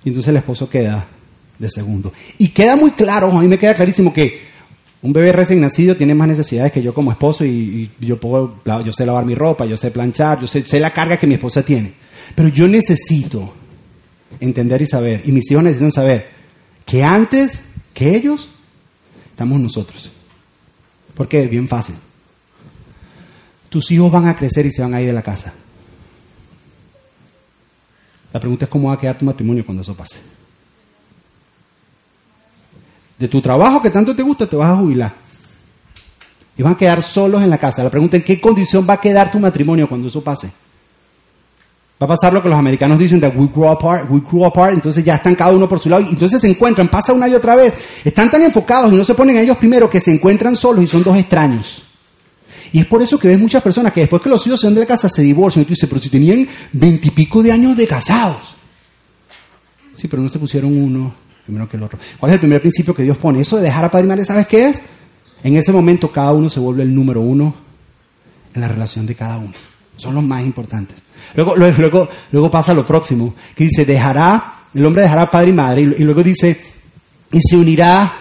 [0.04, 1.06] Y entonces el esposo queda
[1.62, 2.12] de segundo.
[2.38, 4.42] Y queda muy claro, a mí me queda clarísimo que
[5.00, 8.92] un bebé recién nacido tiene más necesidades que yo como esposo y, yo, puedo, yo
[8.92, 11.62] sé lavar mi ropa, yo sé planchar, yo sé, sé la carga que mi esposa
[11.62, 11.94] tiene.
[12.34, 13.54] Pero yo necesito
[14.40, 16.28] entender y saber, y mis hijos necesitan saber,
[16.84, 17.60] que antes
[17.94, 18.48] que ellos
[19.30, 20.10] estamos nosotros.
[21.14, 21.94] Porque es bien fácil.
[23.68, 25.52] Tus hijos van a crecer y se van a ir de la casa.
[28.32, 30.41] La pregunta es cómo va a quedar tu matrimonio cuando eso pase
[33.22, 35.12] de tu trabajo que tanto te gusta, te vas a jubilar.
[36.58, 37.84] Y van a quedar solos en la casa.
[37.84, 40.48] La pregunta es, ¿en qué condición va a quedar tu matrimonio cuando eso pase?
[42.02, 44.74] Va a pasar lo que los americanos dicen de we grew apart, we grew apart,
[44.74, 47.34] entonces ya están cada uno por su lado y entonces se encuentran, pasa una y
[47.34, 50.56] otra vez, están tan enfocados y no se ponen a ellos primero que se encuentran
[50.56, 51.84] solos y son dos extraños.
[52.72, 54.74] Y es por eso que ves muchas personas que después que los hijos se van
[54.74, 57.86] de la casa se divorcian y tú dices, pero si tenían veintipico de años de
[57.86, 58.56] casados.
[59.94, 61.98] Sí, pero no se pusieron uno primero que el otro.
[62.18, 63.40] ¿Cuál es el primer principio que Dios pone?
[63.40, 64.82] Eso de dejar a padre y madre, ¿sabes qué es?
[65.42, 67.54] En ese momento cada uno se vuelve el número uno
[68.54, 69.52] en la relación de cada uno.
[69.96, 70.96] Son los más importantes.
[71.34, 75.82] Luego, luego, luego, pasa lo próximo, que dice, dejará, el hombre dejará padre y madre,
[75.82, 76.58] y luego dice,
[77.30, 78.12] y se unirá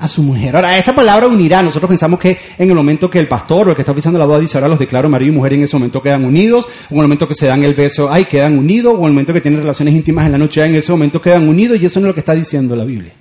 [0.00, 0.56] a su mujer.
[0.56, 3.76] Ahora, esta palabra unirá, nosotros pensamos que en el momento que el pastor o el
[3.76, 6.02] que está oficiando la boda dice, ahora los declaro marido y mujer, en ese momento
[6.02, 9.00] quedan unidos, o en el momento que se dan el beso, ay, quedan unidos, o
[9.00, 11.80] en el momento que tienen relaciones íntimas en la noche, en ese momento quedan unidos,
[11.80, 13.12] y eso no es lo que está diciendo la Biblia.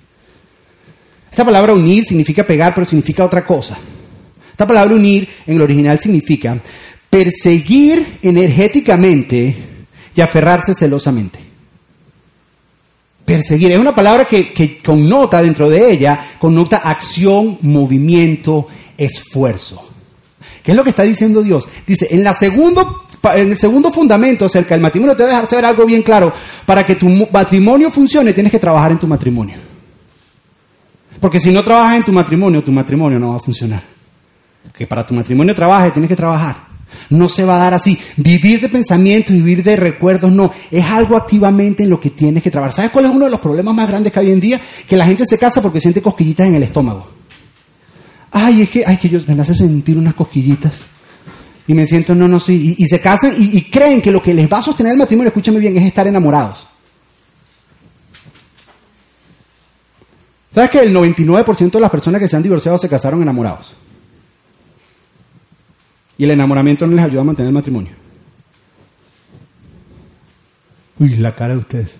[1.29, 3.77] Esta palabra unir significa pegar, pero significa otra cosa.
[4.49, 6.57] Esta palabra unir en el original significa
[7.09, 9.53] perseguir energéticamente
[10.15, 11.48] y aferrarse celosamente.
[13.29, 19.87] Perseguir es una palabra que, connota dentro de ella, connota acción, movimiento, esfuerzo.
[20.63, 21.69] ¿Qué es lo que está diciendo Dios?
[21.85, 22.33] Dice, en, el
[23.55, 26.33] segundo fundamento acerca del matrimonio, te voy a dejar saber algo bien claro.
[26.65, 29.57] Para que tu matrimonio funcione, tienes que trabajar en tu matrimonio.
[31.19, 33.83] Porque si no trabajas en tu matrimonio, tu matrimonio no va a funcionar.
[34.75, 36.68] Que para tu matrimonio trabaje, tienes que trabajar.
[37.09, 37.97] No se va a dar así.
[38.17, 40.51] Vivir de pensamientos, vivir de recuerdos, no.
[40.69, 42.73] Es algo activamente en lo que tienes que trabajar.
[42.73, 44.61] ¿Sabes cuál es uno de los problemas más grandes que hay hoy en día?
[44.87, 47.07] Que la gente se casa porque siente cosquillitas en el estómago.
[48.31, 50.73] Ay, es que, ay, que yo me hace sentir unas cosquillitas.
[51.67, 52.75] Y me siento, no, no, sí.
[52.77, 55.29] Y, se casan y, y, creen que lo que les va a sostener el matrimonio,
[55.29, 56.67] escúchame bien, es estar enamorados.
[60.53, 63.75] ¿Sabes que el 99% de las personas que se han divorciado se casaron enamorados?
[66.19, 67.93] Y el enamoramiento no les ayuda a mantener el matrimonio.
[70.99, 71.95] Uy, la cara de ustedes.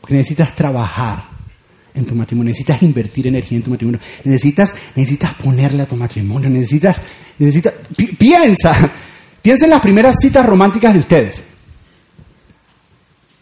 [0.00, 1.24] Porque necesitas trabajar
[1.92, 6.48] en tu matrimonio, necesitas invertir energía en tu matrimonio, necesitas, necesitas ponerle a tu matrimonio,
[6.48, 7.02] necesitas,
[7.38, 7.74] necesitas,
[8.16, 8.72] piensa,
[9.42, 11.42] piensa en las primeras citas románticas de ustedes.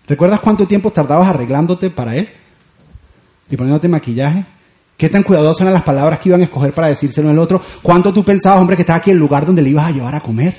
[0.09, 2.27] ¿Recuerdas cuánto tiempo tardabas arreglándote para él?
[3.51, 4.47] Y poniéndote maquillaje.
[5.03, 7.61] ¿Qué tan cuidadosas eran las palabras que iban a escoger para decírselo al otro?
[7.83, 10.21] ¿Cuánto tú pensabas, hombre, que estaba aquí el lugar donde le ibas a llevar a
[10.21, 10.55] comer?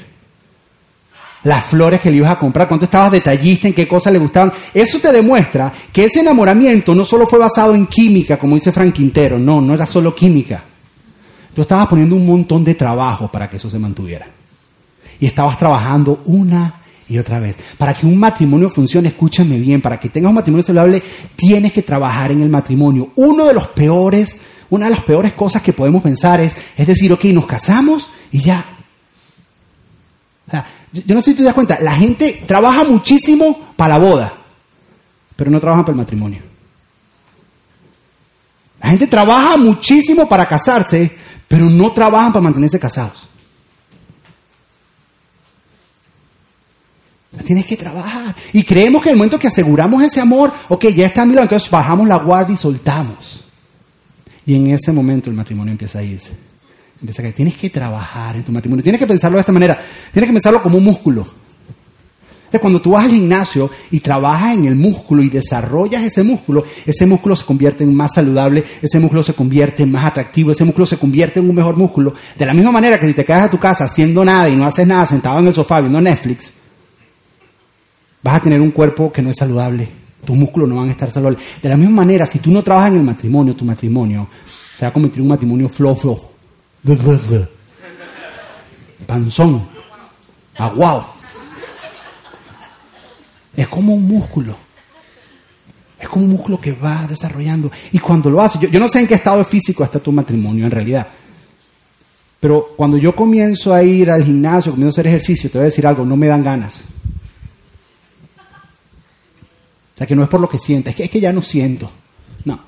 [1.44, 4.52] Las flores que le ibas a comprar, cuánto estabas detallista en qué cosas le gustaban.
[4.74, 8.92] Eso te demuestra que ese enamoramiento no solo fue basado en química, como dice Frank
[8.92, 10.62] Quintero, no, no era solo química.
[11.56, 14.28] Tú estabas poniendo un montón de trabajo para que eso se mantuviera.
[15.22, 16.82] Y estabas trabajando una
[17.14, 17.56] y otra vez.
[17.78, 21.04] Para que un matrimonio funcione, escúchame bien, para que tengas un matrimonio saludable,
[21.36, 23.12] tienes que trabajar en el matrimonio.
[23.18, 24.38] Uno de los peores,
[24.72, 28.42] una de las peores cosas que podemos pensar es, es decir, ok, nos casamos y
[28.42, 28.66] ya.
[30.92, 34.34] yo no sé si te das cuenta, la gente trabaja muchísimo para la boda,
[35.36, 36.42] pero no trabaja para el matrimonio.
[38.82, 41.16] La gente trabaja muchísimo para casarse,
[41.48, 43.30] pero no trabajan para mantenerse casados.
[47.46, 48.36] Tienes que trabajar.
[48.54, 51.34] Y creemos que en el momento que aseguramos ese amor, ok, ya está a mi
[51.34, 53.46] lado, entonces bajamos la guardia y soltamos.
[54.46, 56.32] Y en ese momento el matrimonio empieza a irse.
[57.02, 58.84] Empieza a que tienes que trabajar en tu matrimonio.
[58.84, 59.78] Tienes que pensarlo de esta manera.
[60.12, 61.28] Tienes que pensarlo como un músculo.
[62.46, 66.64] Entonces, cuando tú vas al gimnasio y trabajas en el músculo y desarrollas ese músculo,
[66.86, 70.64] ese músculo se convierte en más saludable, ese músculo se convierte en más atractivo, ese
[70.64, 72.14] músculo se convierte en un mejor músculo.
[72.38, 74.66] De la misma manera que si te quedas a tu casa haciendo nada y no
[74.66, 76.52] haces nada, sentado en el sofá viendo Netflix,
[78.24, 79.88] vas a tener un cuerpo que no es saludable.
[80.26, 81.62] Tus músculos no van a estar saludables.
[81.62, 84.28] De la misma manera, si tú no trabajas en el matrimonio, tu matrimonio
[84.74, 86.32] se va a convertir en un matrimonio flojo.
[89.06, 89.68] Panzón.
[90.58, 91.14] Aguao.
[93.56, 94.56] Es como un músculo.
[96.00, 97.72] Es como un músculo que va desarrollando.
[97.92, 100.66] Y cuando lo hace, yo, yo no sé en qué estado físico está tu matrimonio
[100.66, 101.08] en realidad.
[102.40, 105.66] Pero cuando yo comienzo a ir al gimnasio, comienzo a hacer ejercicio, te voy a
[105.66, 106.82] decir algo, no me dan ganas.
[109.93, 111.90] O que no es por lo que sientas, es que, es que ya no siento.
[112.46, 112.60] No,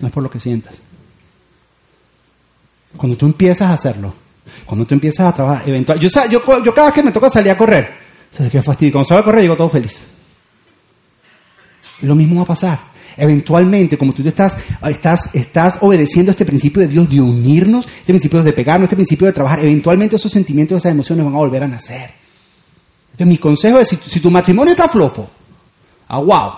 [0.00, 0.80] no es por lo que sientas.
[2.96, 4.12] Cuando tú empiezas a hacerlo,
[4.64, 7.50] cuando tú empiezas a trabajar, eventual, yo, yo, yo cada vez que me toca salir
[7.50, 7.88] a correr,
[8.36, 8.92] ¿sabes qué fastidio?
[8.92, 10.04] Cuando salgo a correr, llego todo feliz.
[12.02, 12.78] Lo mismo va a pasar.
[13.16, 14.56] Eventualmente, como tú estás,
[14.88, 19.26] estás, estás obedeciendo este principio de Dios de unirnos, este principio de pegarnos, este principio
[19.26, 22.10] de trabajar, eventualmente esos sentimientos, esas emociones van a volver a nacer.
[23.10, 25.28] Entonces, mi consejo es, si, si tu matrimonio está flojo,
[26.08, 26.52] a wow.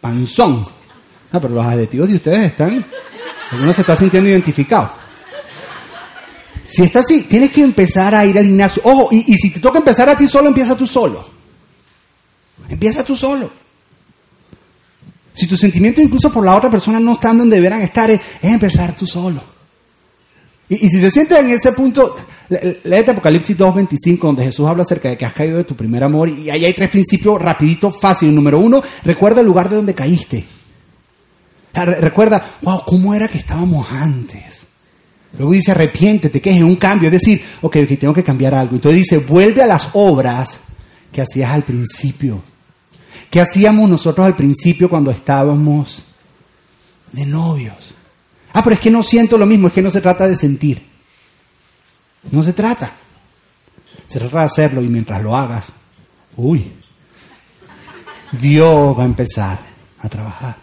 [0.00, 0.66] Panzón.
[1.32, 2.84] Ah, pero los adjetivos de ustedes están.
[3.52, 4.90] Algunos se está sintiendo identificado.
[6.68, 8.82] Si está así, tienes que empezar a ir al gimnasio.
[8.84, 11.24] Ojo, y, si te toca empezar a ti solo, empieza tú solo.
[12.68, 13.50] Empieza tú solo.
[15.32, 18.96] Si tus sentimientos incluso por la otra persona no están donde deberán estar, es, empezar
[18.96, 19.40] tú solo.
[20.68, 22.16] Y, y, si se siente en ese punto,
[22.48, 26.28] Léete Apocalipsis 2.25, donde Jesús habla acerca de que has caído de tu primer amor.
[26.28, 28.34] Y ahí hay tres principios rapidito, fácil.
[28.34, 30.44] Número uno, recuerda el lugar de donde caíste.
[31.74, 34.62] Recuerda, wow, ¿cómo era que estábamos antes?
[35.36, 37.08] Luego dice, arrepiéntete, que es un cambio.
[37.08, 38.76] Es decir, ok, ok, tengo que cambiar algo.
[38.76, 40.60] Entonces dice, vuelve a las obras
[41.12, 42.40] que hacías al principio.
[43.28, 46.14] ¿Qué hacíamos nosotros al principio cuando estábamos
[47.12, 47.94] de novios?
[48.52, 50.95] Ah, pero es que no siento lo mismo, es que no se trata de sentir.
[52.30, 52.90] No se trata.
[54.06, 55.68] Se trata de hacerlo y mientras lo hagas,
[56.36, 56.72] uy,
[58.32, 59.58] Dios va a empezar
[60.00, 60.56] a trabajar.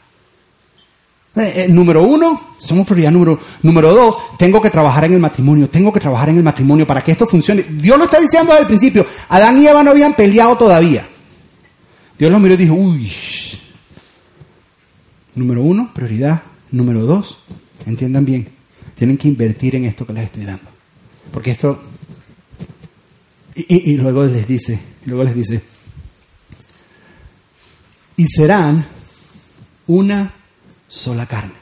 [1.35, 5.67] Eh, eh, número uno, somos prioridad número, número dos, tengo que trabajar en el matrimonio,
[5.67, 7.63] tengo que trabajar en el matrimonio para que esto funcione.
[7.63, 9.05] Dios lo está diciendo desde el principio.
[9.29, 11.05] Adán y Eva no habían peleado todavía.
[12.17, 13.11] Dios los miró y dijo, uy,
[15.35, 16.43] número uno, prioridad.
[16.69, 17.43] Número dos,
[17.85, 18.47] entiendan bien,
[18.95, 20.72] tienen que invertir en esto que les estoy dando.
[21.33, 21.81] Porque esto...
[23.55, 25.61] Y, luego les dice, y luego les dice,
[28.17, 28.83] y serán
[29.85, 30.33] una
[30.87, 31.53] sola carne.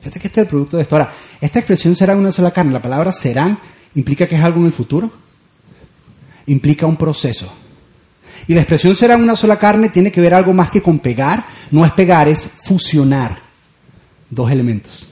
[0.00, 0.96] Fíjate que este es el producto de esto.
[0.96, 2.72] Ahora, esta expresión será una sola carne.
[2.72, 3.56] La palabra serán
[3.94, 5.08] implica que es algo en el futuro.
[6.46, 7.52] Implica un proceso.
[8.48, 11.44] Y la expresión será una sola carne tiene que ver algo más que con pegar.
[11.70, 13.38] No es pegar, es fusionar
[14.28, 15.10] dos elementos.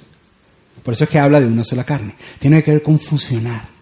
[0.83, 2.15] Por eso es que habla de una sola carne.
[2.41, 3.78] Tiene que ver con fusionar.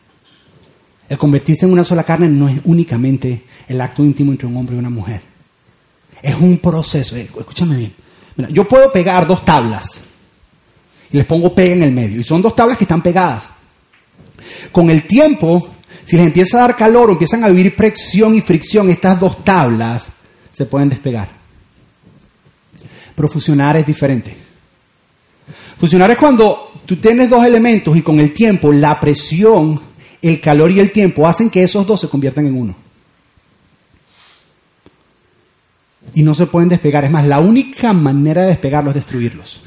[1.09, 4.77] El convertirse en una sola carne no es únicamente el acto íntimo entre un hombre
[4.77, 5.21] y una mujer.
[6.23, 7.17] Es un proceso.
[7.17, 7.93] Eh, escúchame bien.
[8.51, 10.03] yo puedo pegar dos tablas
[11.13, 12.21] y les pongo pega en el medio.
[12.21, 13.51] Y son dos tablas que están pegadas.
[14.73, 15.69] Con el tiempo,
[16.05, 19.45] si les empieza a dar calor o empiezan a vivir presión y fricción, estas dos
[19.45, 20.09] tablas
[20.51, 21.29] se pueden despegar.
[23.15, 24.37] Pero fusionar es diferente.
[25.79, 29.81] Fusionar es cuando tú tienes dos elementos y con el tiempo la presión,
[30.23, 32.77] el calor y el tiempo hacen que esos dos se conviertan en uno.
[36.15, 37.05] Y no se pueden despegar.
[37.05, 39.63] Es más, la única manera de despegarlos es destruirlos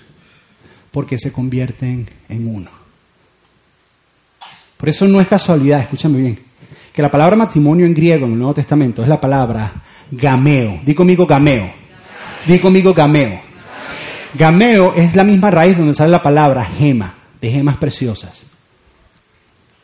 [0.92, 2.70] porque se convierten en uno.
[4.78, 6.40] Por eso no es casualidad, escúchame bien,
[6.94, 9.72] que la palabra matrimonio en griego en el Nuevo Testamento es la palabra
[10.10, 10.80] gameo.
[10.86, 11.72] Di conmigo gameo.
[12.48, 13.42] Di conmigo gameo.
[14.34, 18.49] Gameo es la misma raíz donde sale la palabra gema, de gemas preciosas.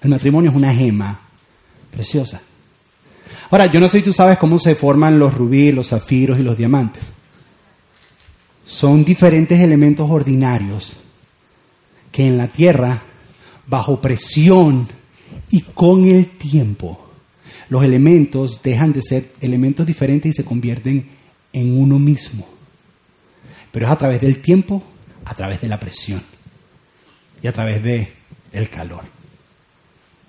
[0.05, 1.19] El matrimonio es una gema
[1.89, 2.39] preciosa.
[3.49, 6.43] Ahora, yo no sé si tú sabes cómo se forman los rubíes, los zafiros y
[6.43, 7.05] los diamantes
[8.67, 10.97] son diferentes elementos ordinarios
[12.11, 13.01] que en la tierra,
[13.65, 14.87] bajo presión
[15.49, 17.09] y con el tiempo,
[17.69, 21.09] los elementos dejan de ser elementos diferentes y se convierten
[21.51, 22.47] en uno mismo.
[23.71, 24.83] Pero es a través del tiempo,
[25.25, 26.21] a través de la presión
[27.41, 28.07] y a través del
[28.51, 29.14] el calor.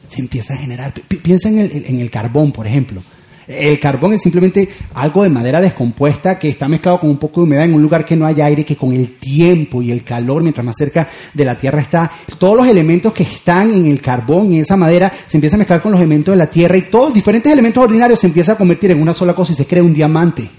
[0.09, 0.93] Se empieza a generar.
[0.93, 3.03] Piensa en el, en el carbón, por ejemplo.
[3.47, 7.45] El carbón es simplemente algo de madera descompuesta que está mezclado con un poco de
[7.45, 10.43] humedad en un lugar que no hay aire, que con el tiempo y el calor,
[10.43, 14.47] mientras más cerca de la tierra está, todos los elementos que están en el carbón,
[14.47, 17.15] en esa madera, se empiezan a mezclar con los elementos de la tierra y todos
[17.15, 19.95] diferentes elementos ordinarios se empiezan a convertir en una sola cosa y se crea un
[19.95, 20.51] diamante.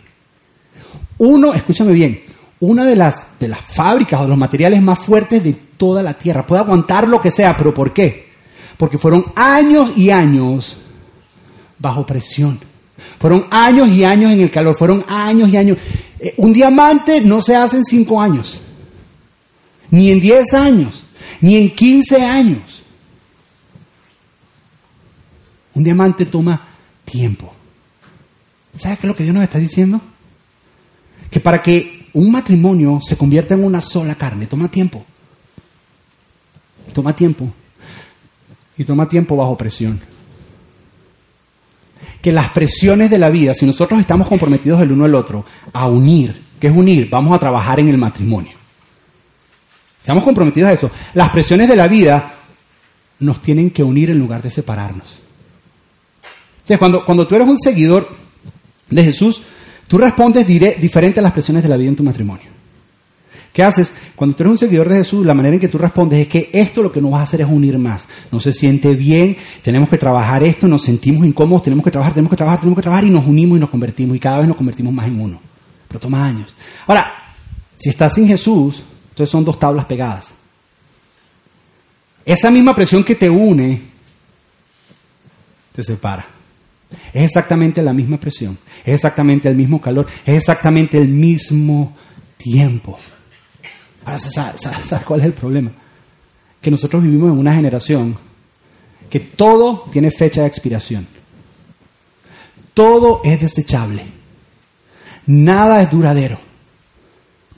[1.18, 2.22] Uno, escúchame bien,
[2.62, 6.14] una de las, de las fábricas o de los materiales más fuertes de toda la
[6.14, 6.48] tierra.
[6.48, 8.27] Puede aguantar lo que sea, pero ¿por qué?
[8.78, 10.78] Porque fueron años y años
[11.80, 12.60] bajo presión
[13.20, 15.78] fueron años y años en el calor, fueron años y años.
[16.20, 18.60] Eh, un diamante no se hace en cinco años,
[19.92, 21.04] ni en diez años,
[21.42, 22.84] ni en quince años.
[25.74, 26.68] Un diamante toma
[27.06, 27.54] tiempo.
[28.78, 30.02] ¿Sabes qué es lo que Dios nos está diciendo?
[31.30, 35.06] Que para que un matrimonio se convierta en una sola carne, toma tiempo.
[36.94, 37.52] Toma tiempo.
[38.78, 40.00] Y toma tiempo bajo presión
[42.22, 45.88] que las presiones de la vida, si nosotros estamos comprometidos el uno al otro a
[45.88, 47.10] unir, ¿qué es unir?
[47.10, 48.54] Vamos a trabajar en el matrimonio.
[50.02, 50.92] Estamos comprometidos a eso.
[51.14, 52.34] Las presiones de la vida
[53.20, 55.22] nos tienen que unir en lugar de separarnos.
[56.70, 58.10] O cuando, cuando tú eres un seguidor
[58.90, 59.44] de Jesús,
[59.88, 62.57] tú respondes diferente a las presiones de la vida en tu matrimonio.
[63.58, 63.92] ¿Qué haces?
[64.16, 66.52] Cuando tú eres un seguidor de Jesús, la manera en que tú respondes es que
[66.54, 68.08] esto lo que nos va a hacer es unir más.
[68.32, 72.30] No se siente bien, tenemos que trabajar esto, nos sentimos incómodos, tenemos que trabajar, tenemos
[72.30, 74.58] que trabajar, tenemos que trabajar y nos unimos y nos convertimos y cada vez nos
[74.58, 75.42] convertimos más en uno.
[75.88, 76.56] Pero toma años.
[76.86, 77.12] Ahora,
[77.78, 80.34] si estás sin Jesús, entonces son dos tablas pegadas.
[82.24, 83.82] Esa misma presión que te une
[85.72, 86.28] te separa.
[87.12, 91.98] Es exactamente la misma presión, es exactamente el mismo calor, es exactamente el mismo
[92.38, 93.00] tiempo.
[94.08, 95.70] Ahora, ¿sabes, cuál es el problema?
[96.62, 98.18] Que nosotros vivimos en una generación
[99.10, 101.06] que todo tiene fecha de expiración.
[102.74, 104.06] Todo es desechable.
[105.26, 106.40] Nada es duradero.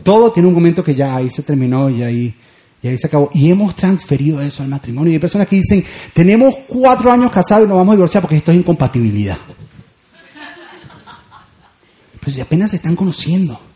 [0.02, 2.36] Todo tiene un momento que ya ahí se terminó y ahí,
[2.82, 3.30] y ahí se acabó.
[3.36, 5.12] Y hemos transferido eso al matrimonio.
[5.12, 5.86] Y hay personas que dicen,
[6.16, 9.38] tenemos cuatro años casados y nos vamos a divorciar porque esto es incompatibilidad.
[12.20, 13.69] Pues apenas se están conociendo.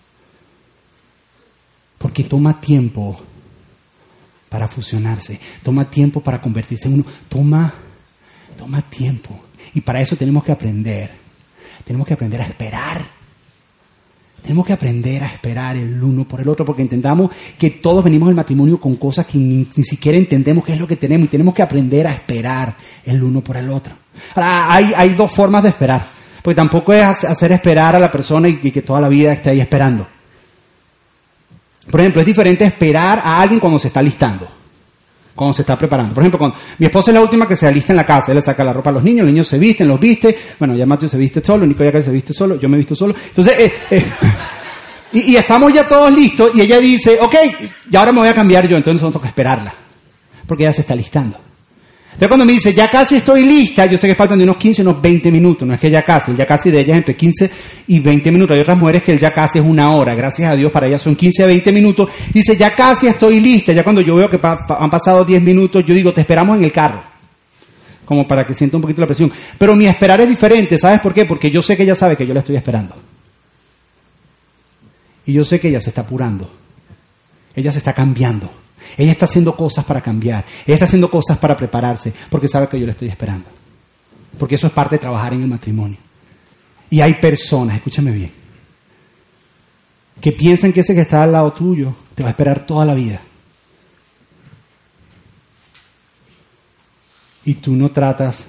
[2.04, 3.18] Porque toma tiempo
[4.50, 7.74] para fusionarse, toma tiempo para convertirse en uno, toma,
[8.58, 9.40] toma tiempo.
[9.74, 11.10] Y para eso tenemos que aprender,
[11.86, 13.02] tenemos que aprender a esperar.
[14.42, 18.28] Tenemos que aprender a esperar el uno por el otro porque entendamos que todos venimos
[18.28, 21.54] al matrimonio con cosas que ni, siquiera entendemos qué es lo que tenemos y tenemos
[21.54, 22.76] que aprender a esperar
[23.06, 23.94] el uno por el otro.
[24.36, 26.06] Ahora, hay, hay dos formas de esperar,
[26.42, 29.62] porque tampoco es hacer esperar a la persona y que toda la vida esté ahí
[29.62, 30.06] esperando.
[31.90, 34.48] Por ejemplo, es diferente esperar a alguien cuando se está listando,
[35.36, 36.14] cuando se está preparando.
[36.14, 38.42] Por ejemplo, mi esposa es la última que se alista en la casa, él le
[38.42, 40.38] saca la ropa a los niños, los niños se visten, los viste.
[40.60, 42.80] Bueno, ya Mateo se viste solo, Nico ya que se viste solo, yo me he
[42.80, 43.14] visto solo.
[43.30, 44.06] Entonces, eh, eh,
[45.14, 47.36] Y, estamos ya todos listos y ella dice, ok,
[47.92, 49.72] y ahora me voy a cambiar yo, entonces tengo que esperarla,
[50.48, 51.38] porque ella se está listando.
[52.14, 54.84] Entonces cuando me dice, ya casi estoy lista, yo sé que faltan de unos 15,
[54.84, 57.16] unos 20 minutos, no es que ya casi, el ya casi de ella es entre
[57.16, 57.52] 15
[57.88, 58.54] y 20 minutos.
[58.54, 61.02] Hay otras mujeres que el ya casi es una hora, gracias a Dios para ellas
[61.02, 62.10] son 15 a 20 minutos.
[62.32, 65.96] Dice, ya casi estoy lista, ya cuando yo veo que han pasado 10 minutos, yo
[65.96, 67.02] digo, te esperamos en el carro,
[68.06, 69.32] como para que sienta un poquito la presión.
[69.58, 71.26] Pero mi esperar es diferente, ¿sabes por qué?
[71.26, 72.96] Porque yo sé que ella sabe que yo la estoy esperando.
[75.26, 76.50] Y yo sé que ella se está apurando.
[77.56, 78.63] Ella se está cambiando.
[78.98, 80.46] Ella está haciendo cosas para cambiar.
[80.66, 83.46] Ella está haciendo cosas para prepararse, porque sabe que yo la estoy esperando.
[84.38, 85.98] Porque eso es parte de trabajar en el matrimonio.
[86.90, 88.32] Y hay personas, escúchame bien,
[90.22, 92.94] que piensan que ese que está al lado tuyo te va a esperar toda la
[92.94, 93.20] vida.
[97.46, 98.46] Y tú no tratas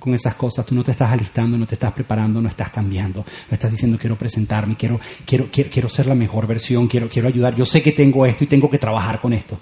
[0.00, 3.20] con esas cosas, tú no te estás alistando, no te estás preparando, no estás cambiando,
[3.20, 7.28] no estás diciendo quiero presentarme, quiero, quiero, quiero, quiero ser la mejor versión, quiero, quiero
[7.28, 9.60] ayudar, yo sé que tengo esto y tengo que trabajar con esto.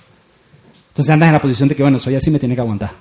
[0.91, 2.93] Entonces andas en la posición de que, bueno, soy así, me tiene que aguantar.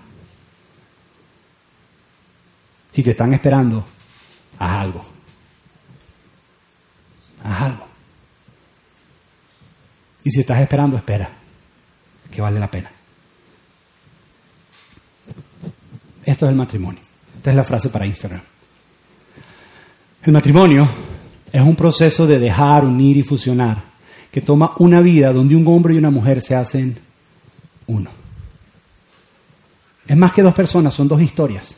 [2.91, 3.85] Si te están esperando,
[4.57, 5.05] haz algo.
[7.43, 7.87] Haz algo.
[10.23, 11.29] Y si estás esperando, espera,
[12.31, 12.91] que vale la pena.
[16.25, 17.06] Esto es el matrimonio.
[17.47, 18.41] Esta es la frase para Instagram.
[20.21, 20.85] El matrimonio
[21.49, 23.81] es un proceso de dejar, unir y fusionar
[24.29, 26.97] que toma una vida donde un hombre y una mujer se hacen
[27.85, 28.09] uno.
[30.05, 31.77] Es más que dos personas, son dos historias.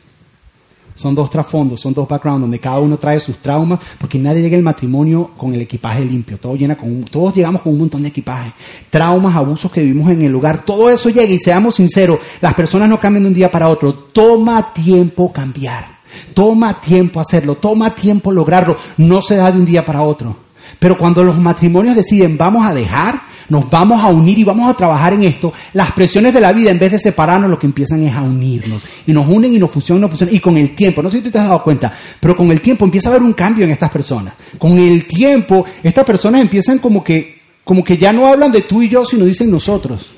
[1.00, 4.56] Son dos trasfondos, son dos backgrounds donde cada uno trae sus traumas, porque nadie llega
[4.58, 6.36] al matrimonio con el equipaje limpio.
[6.38, 8.52] Todo llena con un- todos llegamos con un montón de equipaje.
[8.90, 12.88] Traumas, abusos que vivimos en el lugar, todo eso llega y seamos sinceros, las personas
[12.90, 13.94] no cambian de un día para otro.
[13.94, 16.00] Toma tiempo cambiar.
[16.34, 18.76] Toma tiempo hacerlo, toma tiempo lograrlo.
[18.98, 20.36] No se da de un día para otro.
[20.78, 23.14] Pero cuando los matrimonios deciden vamos a dejar,
[23.50, 26.70] nos vamos a unir y vamos a trabajar en esto, las presiones de la vida
[26.70, 28.80] en vez de separarnos lo que empiezan es a unirnos.
[29.06, 30.34] Y nos unen y nos fusionan, nos fusionan.
[30.34, 32.84] Y con el tiempo, no sé si te has dado cuenta, pero con el tiempo
[32.84, 34.34] empieza a haber un cambio en estas personas.
[34.56, 38.82] Con el tiempo, estas personas empiezan como que, como que ya no hablan de tú
[38.82, 40.12] y yo, sino dicen nosotros.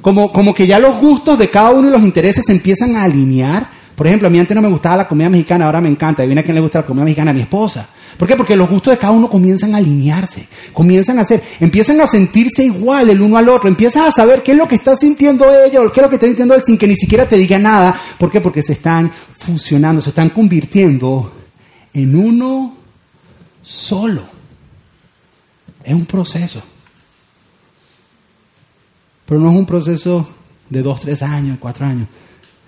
[0.00, 3.04] Como, como que ya los gustos de cada uno y los intereses se empiezan a
[3.04, 3.68] alinear.
[3.94, 6.24] Por ejemplo, a mí antes no me gustaba la comida mexicana, ahora me encanta.
[6.24, 7.88] Viene a quien le gusta la comida mexicana, a mi esposa.
[8.18, 8.36] ¿Por qué?
[8.36, 12.64] Porque los gustos de cada uno comienzan a alinearse, comienzan a hacer, empiezan a sentirse
[12.64, 15.80] igual el uno al otro, empiezas a saber qué es lo que está sintiendo ella
[15.82, 17.98] o qué es lo que está sintiendo él sin que ni siquiera te diga nada.
[18.18, 18.40] ¿Por qué?
[18.40, 21.32] Porque se están fusionando, se están convirtiendo
[21.92, 22.76] en uno
[23.62, 24.22] solo.
[25.82, 26.62] Es un proceso.
[29.26, 30.28] Pero no es un proceso
[30.70, 32.08] de dos, tres años, cuatro años.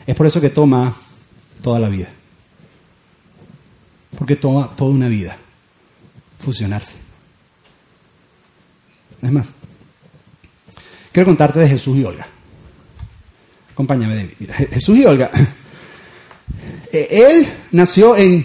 [0.07, 0.95] Es por eso que toma
[1.63, 2.09] toda la vida.
[4.19, 5.37] Porque toma toda una vida
[6.39, 6.95] fusionarse.
[9.23, 9.49] Es más,
[11.13, 12.27] quiero contarte de Jesús y Olga.
[13.73, 14.51] Acompáñame, David.
[14.73, 15.31] Jesús y Olga.
[16.93, 18.45] eh, Él nació en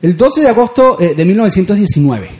[0.00, 2.30] el 12 de agosto eh, de 1919.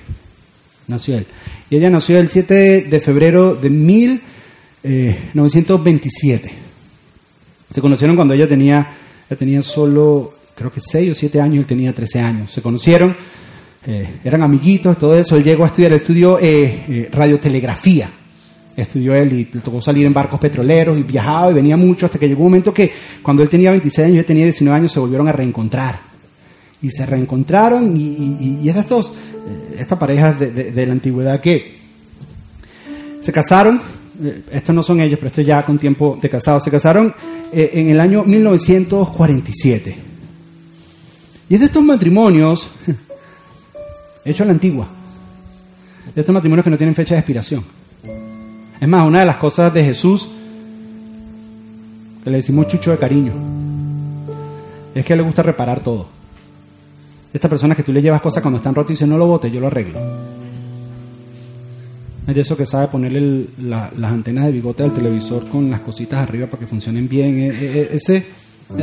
[0.86, 1.26] Nació él.
[1.70, 6.50] Y ella nació el 7 de febrero de 1927.
[7.74, 8.88] Se conocieron cuando ella tenía,
[9.28, 12.50] ella tenía solo, creo que 6 o 7 años, él tenía 13 años.
[12.50, 13.14] Se conocieron,
[13.86, 15.36] eh, eran amiguitos, todo eso.
[15.36, 18.10] Él llegó a estudiar, estudió eh, eh, radiotelegrafía.
[18.76, 22.16] Estudió él y le tocó salir en barcos petroleros y viajaba y venía mucho hasta
[22.18, 22.90] que llegó un momento que
[23.22, 25.98] cuando él tenía 26 años yo tenía 19 años se volvieron a reencontrar.
[26.80, 31.76] Y se reencontraron y, estas dos, eh, esta pareja de, de- de la antigüedad que
[33.20, 33.80] se casaron,
[34.50, 37.14] estos no son ellos, pero esto ya con tiempo de casados, se casaron
[37.52, 39.96] eh, en el año 1947.
[41.48, 42.68] Y es de estos matrimonios
[44.24, 44.88] hechos a la antigua,
[46.14, 47.64] de estos matrimonios que no tienen fecha de expiración.
[48.80, 50.30] Es más, una de las cosas de Jesús,
[52.22, 53.32] que le decimos chucho de cariño,
[54.94, 56.08] es que le gusta reparar todo.
[57.32, 59.50] Esta persona que tú le llevas cosas cuando están rotas y dice no lo bote,
[59.50, 60.27] yo lo arreglo.
[62.28, 66.20] Es de eso que sabe ponerle las antenas de bigote al televisor con las cositas
[66.20, 67.38] arriba para que funcionen bien.
[67.38, 68.22] E- e- ese,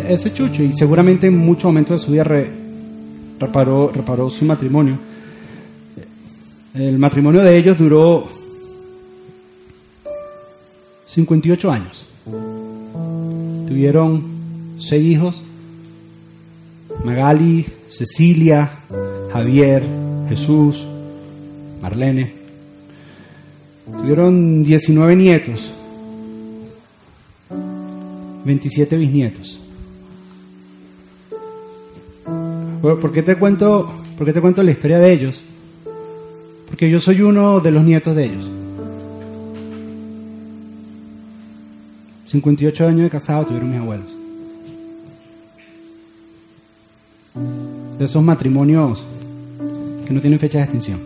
[0.10, 0.64] ese chucho.
[0.64, 2.50] Y seguramente en muchos momentos de su vida re-
[3.40, 4.98] reparó, reparó su matrimonio.
[6.74, 8.28] El matrimonio de ellos duró
[11.06, 12.08] 58 años.
[13.68, 14.24] Tuvieron
[14.80, 15.44] seis hijos.
[17.04, 18.72] Magali, Cecilia,
[19.32, 19.84] Javier,
[20.30, 20.88] Jesús,
[21.82, 22.45] Marlene.
[23.86, 25.74] Tuvieron 19 nietos,
[28.44, 29.62] 27 bisnietos.
[32.82, 35.44] ¿por qué te cuento, por qué te cuento la historia de ellos?
[36.68, 38.52] Porque yo soy uno de los nietos de ellos.
[42.28, 44.16] 58 años de casado tuvieron mis abuelos.
[47.98, 49.06] De esos matrimonios
[50.06, 51.00] que no tienen fecha de extinción.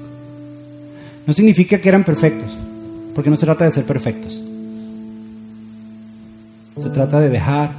[1.26, 2.58] No significa que eran perfectos,
[3.20, 4.42] porque no se trata de ser perfectos.
[6.82, 7.70] Se trata de dejar,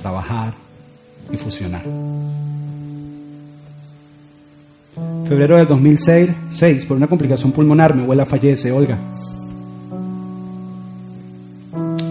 [0.00, 0.54] trabajar
[1.32, 1.84] y fusionar.
[5.28, 8.98] Febrero del 2006, por una complicación pulmonar, mi abuela fallece, Olga.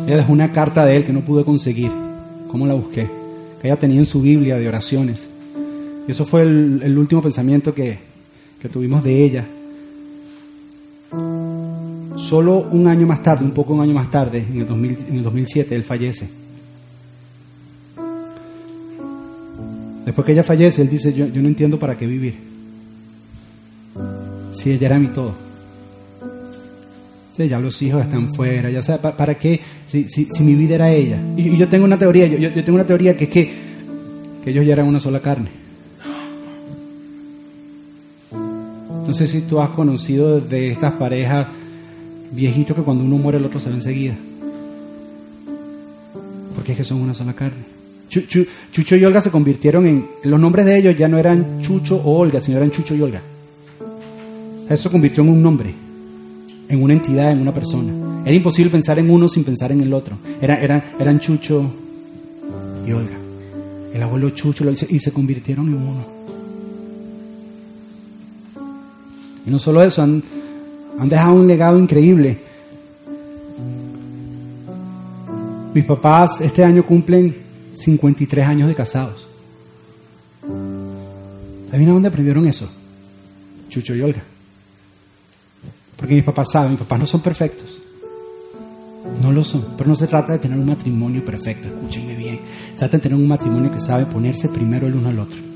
[0.08, 1.92] Ella dejó una carta de él que no pude conseguir.
[2.50, 3.10] ¿Cómo la busqué?
[3.62, 5.28] Que ella tenía en su Biblia de oraciones.
[6.08, 8.00] Y eso fue el, último pensamiento que,
[8.72, 9.46] tuvimos de ella.
[12.20, 14.68] Solo un año más tarde, un poco un año más tarde, en el,
[15.08, 16.30] en el 2007, él fallece.
[20.06, 22.36] Después que ella fallece, él dice, yo, yo no entiendo para qué vivir.
[24.52, 25.50] Si ella era mi todo
[27.48, 29.60] ya los hijos están fuera, ya sabes, ¿para, qué?
[29.88, 31.20] Si, si, mi vida era ella.
[31.38, 33.52] Y, yo tengo una teoría, yo, yo, tengo una teoría que es que,
[34.44, 35.50] que ellos ya eran una sola carne.
[38.32, 41.48] No sé si tú has conocido de estas parejas
[42.32, 44.16] viejitos que cuando uno muere el otro se ve enseguida.
[46.56, 47.80] Porque es que son una sola carne.
[48.10, 50.08] Chucho y Olga se convirtieron en...
[50.24, 53.22] Los nombres de ellos ya no eran Chucho o Olga, sino eran Chucho y Olga.
[54.70, 55.74] Eso se convirtió en un nombre
[56.70, 57.92] en una entidad, en una persona.
[58.24, 60.18] Era imposible pensar en uno sin pensar en el otro.
[60.40, 61.70] Era, eran Chucho
[62.86, 63.18] y Olga.
[63.92, 66.06] El abuelo Chucho lo hizo y se convirtieron en uno.
[69.48, 70.22] Y no solo eso, han,
[71.00, 72.38] han dejado un legado increíble.
[75.74, 77.36] Mis papás este año cumplen
[77.74, 79.30] 53 años de casados.
[81.70, 82.70] ¿Adivina dónde aprendieron eso?
[83.70, 84.22] Chucho y Olga.
[85.96, 87.80] Porque mis papás saben, mis papás no son perfectos.
[89.22, 89.66] No lo son.
[89.78, 92.40] Pero no se trata de tener un matrimonio perfecto, escúchenme bien.
[92.72, 95.49] Se trata de tener un matrimonio que sabe ponerse primero el uno al otro.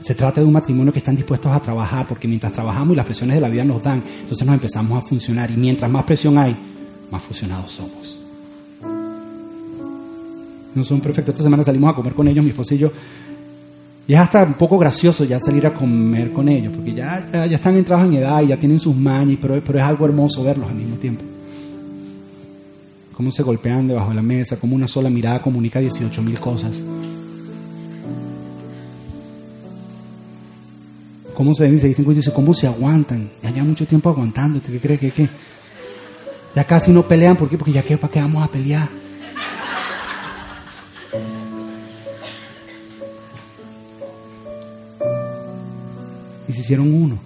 [0.00, 3.04] Se trata de un matrimonio que están dispuestos a trabajar, porque mientras trabajamos y las
[3.04, 5.50] presiones de la vida nos dan, entonces nos empezamos a funcionar.
[5.50, 6.56] Y mientras más presión hay,
[7.10, 8.18] más fusionados somos.
[10.74, 11.34] No son perfectos.
[11.34, 12.90] Esta semana salimos a comer con ellos, mi esposo y yo,
[14.10, 17.44] y es hasta un poco gracioso ya salir a comer con ellos, porque ya, ya,
[17.44, 20.68] están entrados en edad y ya tienen sus mañas, pero, pero es algo hermoso verlos
[20.68, 21.22] al mismo tiempo.
[23.12, 26.82] Cómo se golpean debajo de la mesa, cómo una sola mirada comunica 18 mil cosas.
[31.40, 33.30] Cómo se ven se dicen, dice, cómo se aguantan.
[33.42, 34.60] Ya llevan mucho tiempo aguantando.
[34.60, 35.26] ¿Qué crees que, que
[36.54, 37.34] ya casi no pelean?
[37.34, 37.56] ¿Por qué?
[37.56, 38.86] Porque ya que para qué vamos a pelear.
[46.46, 47.18] y se hicieron uno.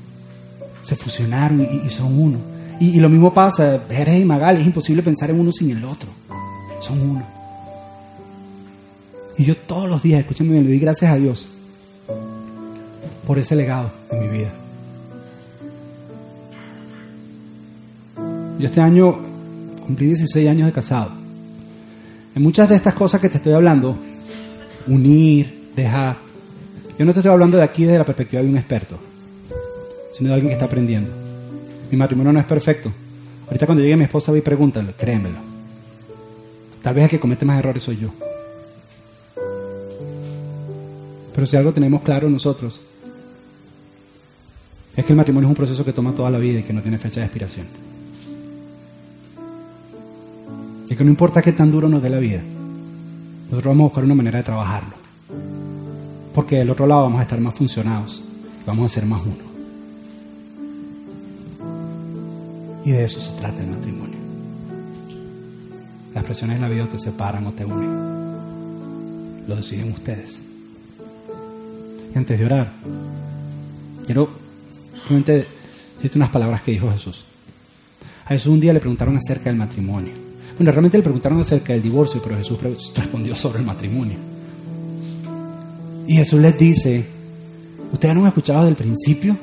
[0.82, 2.38] Se fusionaron y, son uno.
[2.78, 6.08] Y, lo mismo pasa, Jerez y Magal, es imposible pensar en uno sin el otro.
[6.78, 7.26] Son uno.
[9.36, 11.48] Y yo todos los días, escúchame bien, le doy gracias a Dios
[13.26, 14.52] por ese legado en mi vida.
[18.58, 19.18] Yo este año
[19.86, 21.10] cumplí 16 años de casado.
[22.34, 23.96] En muchas de estas cosas que te estoy hablando,
[24.86, 26.16] unir, dejar,
[26.98, 28.98] yo no te estoy hablando de aquí desde la perspectiva de un experto
[30.14, 31.10] sino de alguien que está aprendiendo.
[31.90, 32.92] Mi matrimonio no es perfecto.
[33.46, 35.38] Ahorita cuando llegue mi esposa y pregúntale, créemelo.
[36.82, 38.10] Tal vez el que comete más errores soy yo.
[41.34, 42.80] Pero si algo tenemos claro nosotros,
[44.96, 46.82] es que el matrimonio es un proceso que toma toda la vida y que no
[46.82, 47.66] tiene fecha de expiración.
[50.88, 52.42] Y que no importa qué tan duro nos dé la vida,
[53.44, 54.94] nosotros vamos a buscar una manera de trabajarlo.
[56.32, 58.22] Porque del otro lado vamos a estar más funcionados,
[58.66, 59.54] vamos a ser más uno.
[62.84, 64.18] Y de eso se trata el matrimonio.
[66.14, 69.48] Las presiones en la vida te separan o te unen.
[69.48, 70.42] Lo deciden ustedes.
[72.14, 72.72] Y antes de orar,
[74.06, 74.43] quiero
[75.06, 75.46] simplemente
[75.96, 77.24] decirte unas palabras que dijo Jesús.
[78.24, 80.12] A Jesús un día le preguntaron acerca del matrimonio.
[80.56, 82.58] Bueno, realmente le preguntaron acerca del divorcio, pero Jesús
[82.96, 84.16] respondió sobre el matrimonio.
[86.06, 87.04] Y Jesús les dice,
[87.92, 89.36] ¿ustedes no han escuchado desde el principio?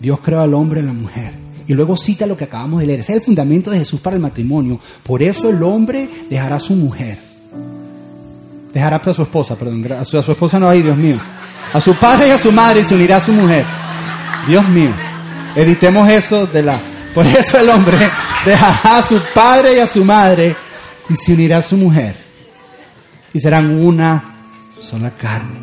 [0.00, 1.32] Dios creó al hombre y a la mujer.
[1.66, 3.00] Y luego cita lo que acabamos de leer.
[3.00, 4.78] Ese es el fundamento de Jesús para el matrimonio.
[5.02, 7.18] Por eso el hombre dejará a su mujer.
[8.72, 9.90] Dejará a su esposa, perdón.
[9.92, 11.18] A su, esposa no hay, Dios mío.
[11.72, 13.64] A su padre y a su madre se unirá a su mujer.
[14.46, 14.90] Dios mío.
[15.56, 16.78] Evitemos eso de la...
[17.14, 17.96] Por eso el hombre
[18.44, 20.54] dejará a su padre y a su madre
[21.08, 22.16] y se unirá a su mujer.
[23.32, 24.34] Y serán una
[24.80, 25.58] sola carne.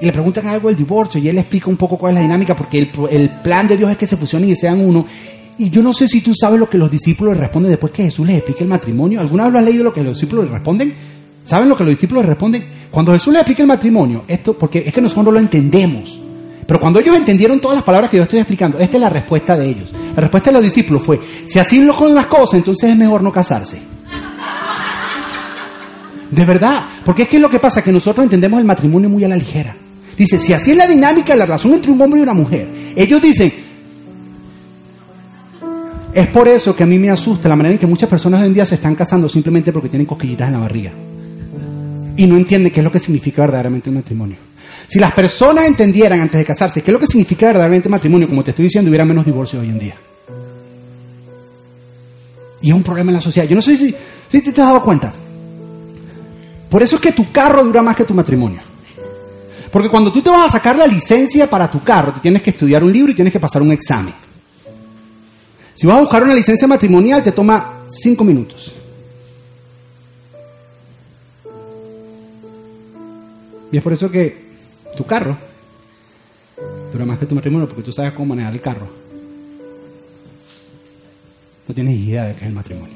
[0.00, 2.56] y le preguntan algo del divorcio y él explica un poco cuál es la dinámica
[2.56, 5.06] porque el, el plan de Dios es que se fusionen y sean uno.
[5.58, 8.04] Y yo no sé si tú sabes lo que los discípulos le responden después que
[8.04, 9.20] Jesús les explica el matrimonio.
[9.20, 10.94] ¿Alguna vez lo has leído lo que los discípulos le responden?
[11.44, 12.64] ¿Saben lo que los discípulos le responden?
[12.90, 16.20] Cuando Jesús les explica el matrimonio, esto, porque es que nosotros no lo entendemos.
[16.66, 19.56] Pero cuando ellos entendieron todas las palabras que yo estoy explicando, esta es la respuesta
[19.56, 19.94] de ellos.
[20.14, 23.22] La respuesta de los discípulos fue, si así lo con las cosas, entonces es mejor
[23.22, 23.80] no casarse.
[26.30, 29.28] De verdad, porque es que lo que pasa que nosotros entendemos el matrimonio muy a
[29.28, 29.76] la ligera.
[30.16, 32.68] Dice, si así es la dinámica de la relación entre un hombre y una mujer,
[32.96, 33.52] ellos dicen,
[36.12, 38.48] es por eso que a mí me asusta la manera en que muchas personas hoy
[38.48, 40.90] en día se están casando simplemente porque tienen cosquillitas en la barriga.
[42.16, 44.45] Y no entienden qué es lo que significa verdaderamente el matrimonio.
[44.88, 48.44] Si las personas entendieran antes de casarse qué es lo que significa verdaderamente matrimonio, como
[48.44, 49.96] te estoy diciendo, hubiera menos divorcios hoy en día.
[52.62, 53.48] Y es un problema en la sociedad.
[53.48, 53.94] Yo no sé si,
[54.30, 55.12] si te has dado cuenta.
[56.70, 58.60] Por eso es que tu carro dura más que tu matrimonio.
[59.70, 62.50] Porque cuando tú te vas a sacar la licencia para tu carro, te tienes que
[62.50, 64.14] estudiar un libro y tienes que pasar un examen.
[65.74, 68.72] Si vas a buscar una licencia matrimonial, te toma cinco minutos.
[73.70, 74.45] Y es por eso que
[74.96, 75.36] tu carro
[76.92, 78.88] dura más que tu matrimonio, porque tú sabes cómo manejar el carro.
[81.68, 82.94] No tienes idea de qué es el matrimonio.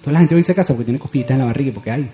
[0.00, 2.10] Toda la gente hoy se casa porque tiene cosquillitas en la barriga y porque hay.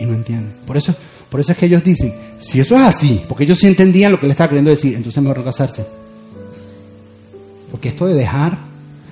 [0.00, 0.54] Y no entienden.
[0.66, 0.94] Por eso,
[1.28, 4.20] por eso es que ellos dicen, si eso es así, porque ellos sí entendían lo
[4.20, 5.86] que le estaba queriendo decir, entonces mejor no casarse.
[7.70, 8.58] Porque esto de dejar,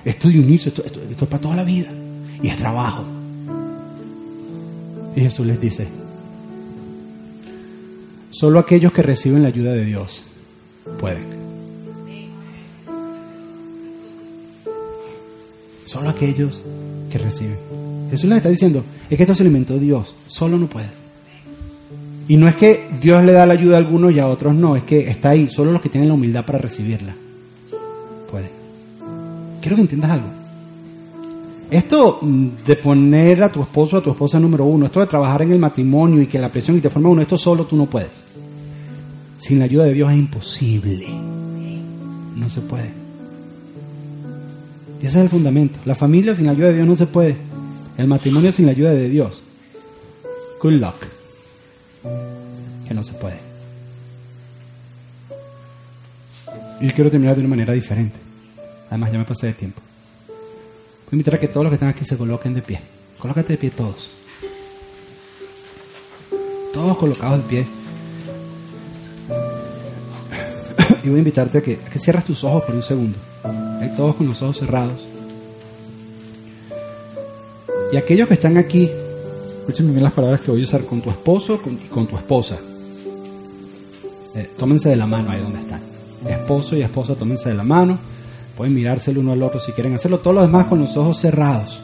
[0.05, 1.89] esto de unirse, esto es para toda la vida.
[2.41, 3.03] Y es trabajo.
[5.15, 5.87] Y Jesús les dice,
[8.37, 10.25] solo aquellos que reciben la ayuda de Dios
[10.99, 11.25] pueden.
[15.85, 16.61] Solo aquellos
[17.09, 17.57] que reciben.
[18.11, 20.89] Jesús les está diciendo, es que esto se alimentó Dios, solo no puede.
[22.27, 24.75] Y no es que Dios le da la ayuda a algunos y a otros no,
[24.75, 27.15] es que está ahí, solo los que tienen la humildad para recibirla.
[28.29, 28.51] Pueden.
[29.61, 30.27] Quiero que entiendas algo.
[31.71, 35.41] Esto de poner a tu esposo o a tu esposa número uno, esto de trabajar
[35.41, 37.87] en el matrimonio y que la presión y te forma uno, esto solo tú no
[37.87, 38.26] puedes.
[39.37, 41.07] Sin la ayuda de Dios es imposible.
[42.35, 42.91] No se puede.
[45.01, 45.79] Y ese es el fundamento.
[45.85, 47.35] La familia sin la ayuda de Dios no se puede.
[47.97, 49.43] El matrimonio sin la ayuda de Dios.
[50.61, 50.95] Good luck.
[52.87, 53.39] Que no se puede.
[56.79, 58.17] Y quiero terminar de una manera diferente.
[58.89, 59.81] Además, ya me pasé de tiempo.
[60.29, 62.79] Voy a invitar a que todos los que están aquí se coloquen de pie.
[63.17, 64.11] Colócate de pie todos.
[66.73, 67.76] Todos colocados de pie.
[71.03, 73.17] Y voy a invitarte a que, a cierres tus ojos por un segundo.
[73.81, 75.07] Hay todos con los ojos cerrados.
[77.91, 78.89] Y aquellos que están aquí,
[79.59, 82.57] escúchenme bien las palabras que voy a usar con tu esposo y con tu esposa.
[84.35, 85.81] Eh, tómense de la mano ahí donde están.
[86.27, 87.97] Esposo y esposa, tómense de la mano.
[88.57, 90.19] Pueden mirarse el uno al otro si quieren hacerlo.
[90.19, 91.81] Todos los demás con los ojos cerrados.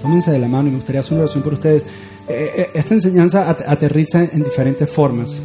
[0.00, 1.84] Tómense de la mano y me gustaría hacer una oración por ustedes.
[2.28, 5.40] Eh, eh, esta enseñanza aterriza en diferentes formas.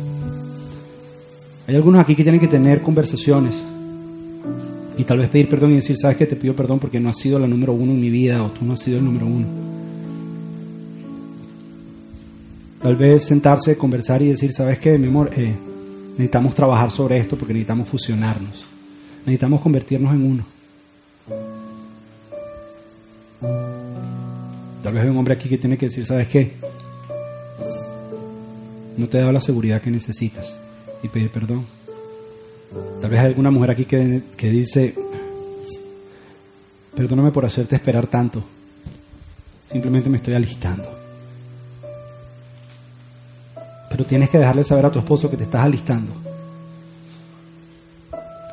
[1.68, 3.63] Hay algunos aquí que tienen que tener conversaciones
[4.97, 7.18] y tal vez pedir perdón y decir, sabes que te pido perdón porque no has
[7.18, 9.47] sido la número uno en mi vida o tú no has sido el número uno.
[12.82, 15.55] Tal vez sentarse, conversar y decir, sabes que, mi amor, eh,
[16.11, 18.66] necesitamos trabajar sobre esto porque necesitamos fusionarnos.
[19.26, 20.45] Necesitamos convertirnos en uno.
[24.84, 26.53] Tal vez hay un hombre aquí que tiene que decir, ¿sabes qué?
[28.97, 30.64] No te he dado la seguridad que necesitas
[31.06, 31.66] y pedir perdón.
[32.99, 34.95] Tal vez hay alguna mujer aquí que, que dice,
[36.95, 38.43] perdóname por hacerte esperar tanto.
[39.72, 40.89] Simplemente me estoy alistando.
[43.89, 46.12] Pero tienes que dejarle saber a tu esposo que te estás alistando.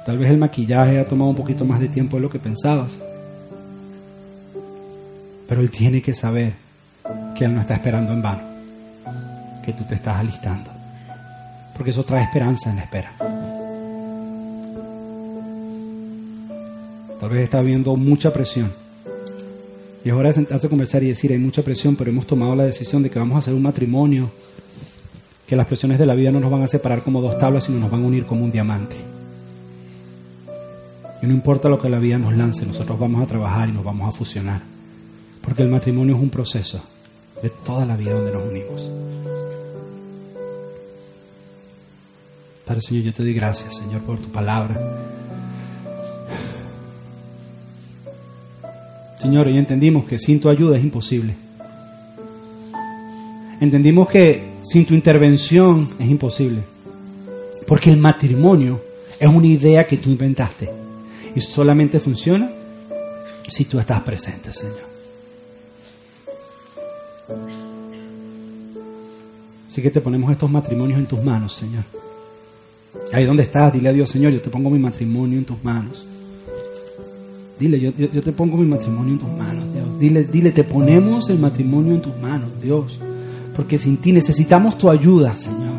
[0.04, 2.98] Tal vez el maquillaje ha tomado un poquito más de tiempo de lo que pensabas.
[5.48, 6.54] Pero él tiene que saber
[7.36, 8.42] que él no está esperando en vano.
[9.64, 10.71] Que tú te estás alistando.
[11.74, 13.12] Porque eso trae esperanza en la espera.
[17.20, 18.72] Tal vez está habiendo mucha presión.
[20.04, 22.56] Y es hora de sentarse a conversar y decir, hay mucha presión, pero hemos tomado
[22.56, 24.30] la decisión de que vamos a hacer un matrimonio,
[25.46, 27.78] que las presiones de la vida no nos van a separar como dos tablas, sino
[27.78, 28.96] nos van a unir como un diamante.
[31.22, 33.84] Y no importa lo que la vida nos lance, nosotros vamos a trabajar y nos
[33.84, 34.62] vamos a fusionar.
[35.40, 36.82] Porque el matrimonio es un proceso
[37.40, 39.31] de toda la vida donde nos unimos.
[42.66, 44.80] Padre Señor, yo te doy gracias, Señor, por tu palabra.
[49.20, 51.34] Señor, y entendimos que sin tu ayuda es imposible.
[53.60, 56.62] entendimos que sin tu intervención es imposible.
[57.66, 58.82] Porque el matrimonio
[59.18, 60.68] es una idea que tú inventaste
[61.34, 62.50] y solamente funciona
[63.48, 64.92] si tú estás presente, Señor.
[69.68, 71.84] Así que te ponemos estos matrimonios en tus manos, Señor.
[73.12, 76.06] Ahí donde estás, dile a Dios, Señor, yo te pongo mi matrimonio en tus manos.
[77.58, 79.98] Dile, yo, yo, te pongo mi matrimonio en tus manos, Dios.
[79.98, 82.98] Dile, dile, te ponemos el matrimonio en tus manos, Dios.
[83.54, 85.72] Porque sin ti necesitamos tu ayuda, Señor.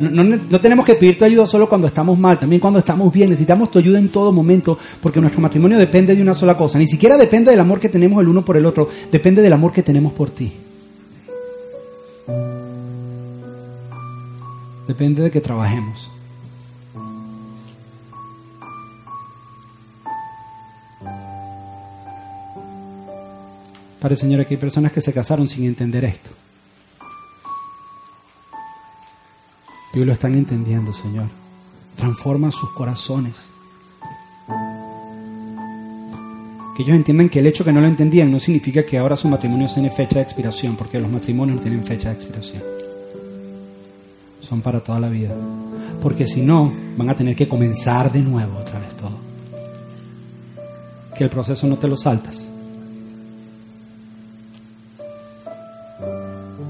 [0.00, 3.12] No, no, no, tenemos que pedir tu ayuda solo cuando estamos mal, también cuando estamos
[3.12, 3.28] bien.
[3.28, 6.78] Necesitamos tu ayuda en todo momento, porque nuestro matrimonio depende de una sola cosa.
[6.78, 9.72] Ni siquiera depende del amor que tenemos el uno por el otro, depende del amor
[9.72, 10.52] que tenemos por ti.
[14.86, 16.15] Depende de que trabajemos.
[24.06, 26.30] Padre Señor, aquí hay personas que se casaron sin entender esto.
[29.94, 31.26] Y lo están entendiendo, Señor.
[31.96, 33.34] Transforma sus corazones.
[36.76, 39.26] Que ellos entiendan que el hecho que no lo entendían no significa que ahora su
[39.26, 42.62] matrimonio tiene fecha de expiración, porque los matrimonios no tienen fecha de expiración.
[44.40, 45.34] Son para toda la vida.
[46.00, 49.18] Porque si no, van a tener que comenzar de nuevo otra vez todo.
[51.18, 52.50] Que el proceso no te lo saltas.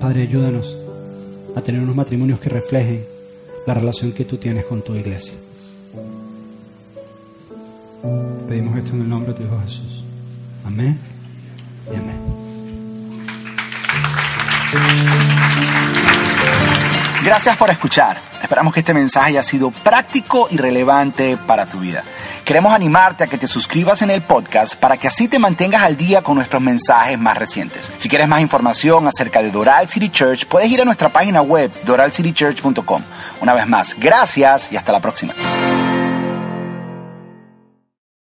[0.06, 0.76] Padre, ayúdanos
[1.56, 3.04] a tener unos matrimonios que reflejen
[3.66, 5.34] la relación que tú tienes con tu iglesia.
[8.46, 10.04] Pedimos esto en el nombre de tu Jesús.
[10.64, 10.96] Amén
[11.92, 12.16] y amén.
[17.24, 18.16] Gracias por escuchar.
[18.40, 22.04] Esperamos que este mensaje haya sido práctico y relevante para tu vida.
[22.46, 25.96] Queremos animarte a que te suscribas en el podcast para que así te mantengas al
[25.96, 27.90] día con nuestros mensajes más recientes.
[27.98, 31.72] Si quieres más información acerca de Doral City Church, puedes ir a nuestra página web
[31.84, 33.02] doralcitychurch.com.
[33.40, 35.34] Una vez más, gracias y hasta la próxima.